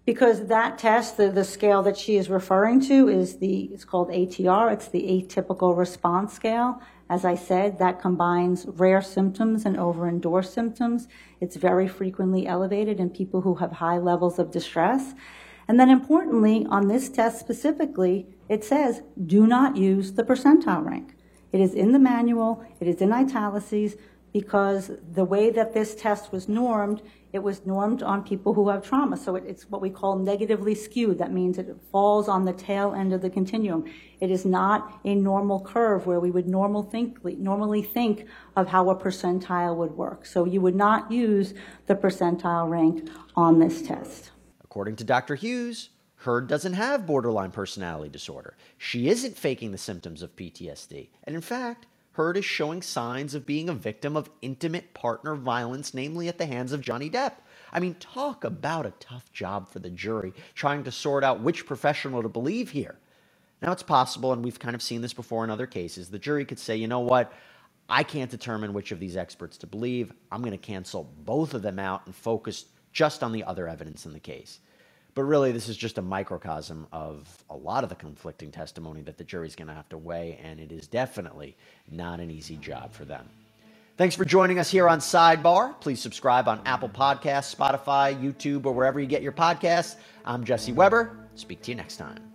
Because 0.09 0.47
that 0.47 0.79
test, 0.79 1.17
the, 1.17 1.29
the 1.29 1.43
scale 1.43 1.83
that 1.83 1.95
she 1.95 2.15
is 2.15 2.31
referring 2.31 2.81
to 2.87 3.07
is 3.09 3.37
the, 3.37 3.65
it's 3.65 3.85
called 3.85 4.09
ATR, 4.09 4.73
it's 4.73 4.87
the 4.87 5.03
atypical 5.03 5.77
response 5.77 6.33
scale. 6.33 6.81
As 7.11 7.25
I 7.25 7.35
said, 7.35 7.77
that 7.77 8.01
combines 8.01 8.65
rare 8.65 9.03
symptoms 9.03 9.67
and 9.67 9.77
over-endorsed 9.77 10.51
symptoms. 10.51 11.07
It's 11.39 11.57
very 11.57 11.87
frequently 11.87 12.47
elevated 12.47 12.99
in 12.99 13.11
people 13.11 13.41
who 13.41 13.53
have 13.61 13.73
high 13.73 13.99
levels 13.99 14.39
of 14.39 14.49
distress. 14.49 15.13
And 15.67 15.79
then 15.79 15.91
importantly, 15.91 16.65
on 16.71 16.87
this 16.87 17.09
test 17.09 17.39
specifically, 17.39 18.25
it 18.49 18.63
says, 18.63 19.03
do 19.27 19.45
not 19.45 19.77
use 19.77 20.13
the 20.13 20.23
percentile 20.23 20.83
rank. 20.83 21.13
It 21.51 21.61
is 21.61 21.75
in 21.75 21.91
the 21.91 21.99
manual, 21.99 22.65
it 22.79 22.87
is 22.87 22.99
in 22.99 23.13
italics, 23.13 23.95
because 24.33 24.91
the 25.11 25.23
way 25.23 25.51
that 25.51 25.75
this 25.75 25.93
test 25.93 26.31
was 26.31 26.49
normed, 26.49 27.03
it 27.31 27.39
was 27.39 27.65
normed 27.65 28.01
on 28.01 28.23
people 28.23 28.53
who 28.53 28.69
have 28.69 28.83
trauma. 28.83 29.17
So 29.17 29.35
it, 29.35 29.43
it's 29.47 29.69
what 29.69 29.81
we 29.81 29.89
call 29.89 30.17
negatively 30.17 30.75
skewed. 30.75 31.17
That 31.19 31.31
means 31.31 31.57
it 31.57 31.75
falls 31.91 32.27
on 32.27 32.45
the 32.45 32.53
tail 32.53 32.93
end 32.93 33.13
of 33.13 33.21
the 33.21 33.29
continuum. 33.29 33.85
It 34.19 34.31
is 34.31 34.45
not 34.45 34.99
a 35.05 35.15
normal 35.15 35.59
curve 35.61 36.05
where 36.07 36.19
we 36.19 36.31
would 36.31 36.47
normal 36.47 36.83
think, 36.83 37.23
normally 37.23 37.81
think 37.81 38.25
of 38.55 38.67
how 38.67 38.89
a 38.89 38.95
percentile 38.95 39.75
would 39.75 39.91
work. 39.91 40.25
So 40.25 40.45
you 40.45 40.61
would 40.61 40.75
not 40.75 41.11
use 41.11 41.53
the 41.87 41.95
percentile 41.95 42.69
rank 42.69 43.09
on 43.35 43.59
this 43.59 43.81
test. 43.81 44.31
According 44.63 44.97
to 44.97 45.03
Dr. 45.03 45.35
Hughes, 45.35 45.89
Heard 46.23 46.47
doesn't 46.47 46.73
have 46.73 47.05
borderline 47.05 47.51
personality 47.51 48.09
disorder. 48.09 48.57
She 48.77 49.07
isn't 49.07 49.37
faking 49.37 49.71
the 49.71 49.77
symptoms 49.77 50.21
of 50.21 50.35
PTSD. 50.35 51.07
And 51.23 51.33
in 51.33 51.41
fact, 51.41 51.87
Heard 52.19 52.35
is 52.35 52.43
showing 52.43 52.81
signs 52.81 53.33
of 53.33 53.45
being 53.45 53.69
a 53.69 53.73
victim 53.73 54.17
of 54.17 54.29
intimate 54.41 54.93
partner 54.93 55.35
violence, 55.35 55.93
namely 55.93 56.27
at 56.27 56.37
the 56.37 56.47
hands 56.47 56.73
of 56.73 56.81
Johnny 56.81 57.09
Depp. 57.09 57.35
I 57.71 57.79
mean, 57.79 57.93
talk 57.93 58.43
about 58.43 58.85
a 58.85 58.91
tough 58.99 59.31
job 59.31 59.69
for 59.69 59.79
the 59.79 59.89
jury 59.89 60.33
trying 60.53 60.83
to 60.83 60.91
sort 60.91 61.23
out 61.23 61.39
which 61.39 61.65
professional 61.65 62.21
to 62.21 62.27
believe 62.27 62.71
here. 62.71 62.97
Now, 63.61 63.71
it's 63.71 63.83
possible, 63.83 64.33
and 64.33 64.43
we've 64.43 64.59
kind 64.59 64.75
of 64.75 64.81
seen 64.81 64.99
this 64.99 65.13
before 65.13 65.45
in 65.45 65.49
other 65.49 65.65
cases, 65.65 66.09
the 66.09 66.19
jury 66.19 66.43
could 66.43 66.59
say, 66.59 66.75
you 66.75 66.89
know 66.89 66.99
what? 66.99 67.31
I 67.87 68.03
can't 68.03 68.29
determine 68.29 68.73
which 68.73 68.91
of 68.91 68.99
these 68.99 69.15
experts 69.15 69.57
to 69.59 69.67
believe. 69.67 70.11
I'm 70.29 70.41
going 70.41 70.51
to 70.51 70.57
cancel 70.57 71.09
both 71.23 71.53
of 71.53 71.61
them 71.61 71.79
out 71.79 72.05
and 72.05 72.13
focus 72.13 72.65
just 72.91 73.23
on 73.23 73.31
the 73.31 73.45
other 73.45 73.69
evidence 73.69 74.05
in 74.05 74.11
the 74.11 74.19
case. 74.19 74.59
But 75.15 75.23
really, 75.23 75.51
this 75.51 75.67
is 75.67 75.75
just 75.75 75.97
a 75.97 76.01
microcosm 76.01 76.87
of 76.91 77.27
a 77.49 77.55
lot 77.55 77.83
of 77.83 77.89
the 77.89 77.95
conflicting 77.95 78.51
testimony 78.51 79.01
that 79.01 79.17
the 79.17 79.23
jury's 79.23 79.55
going 79.55 79.67
to 79.67 79.73
have 79.73 79.89
to 79.89 79.97
weigh, 79.97 80.39
and 80.43 80.59
it 80.59 80.71
is 80.71 80.87
definitely 80.87 81.57
not 81.89 82.19
an 82.19 82.31
easy 82.31 82.55
job 82.57 82.93
for 82.93 83.05
them. 83.05 83.27
Thanks 83.97 84.15
for 84.15 84.23
joining 84.23 84.59
us 84.59 84.71
here 84.71 84.87
on 84.87 84.99
Sidebar. 84.99 85.77
Please 85.81 85.99
subscribe 85.99 86.47
on 86.47 86.61
Apple 86.65 86.87
Podcasts, 86.87 87.53
Spotify, 87.53 88.17
YouTube, 88.17 88.65
or 88.65 88.71
wherever 88.71 88.97
you 88.99 89.07
get 89.07 89.21
your 89.21 89.33
podcasts. 89.33 89.97
I'm 90.23 90.45
Jesse 90.45 90.71
Weber. 90.71 91.17
Speak 91.35 91.61
to 91.63 91.71
you 91.71 91.75
next 91.75 91.97
time. 91.97 92.28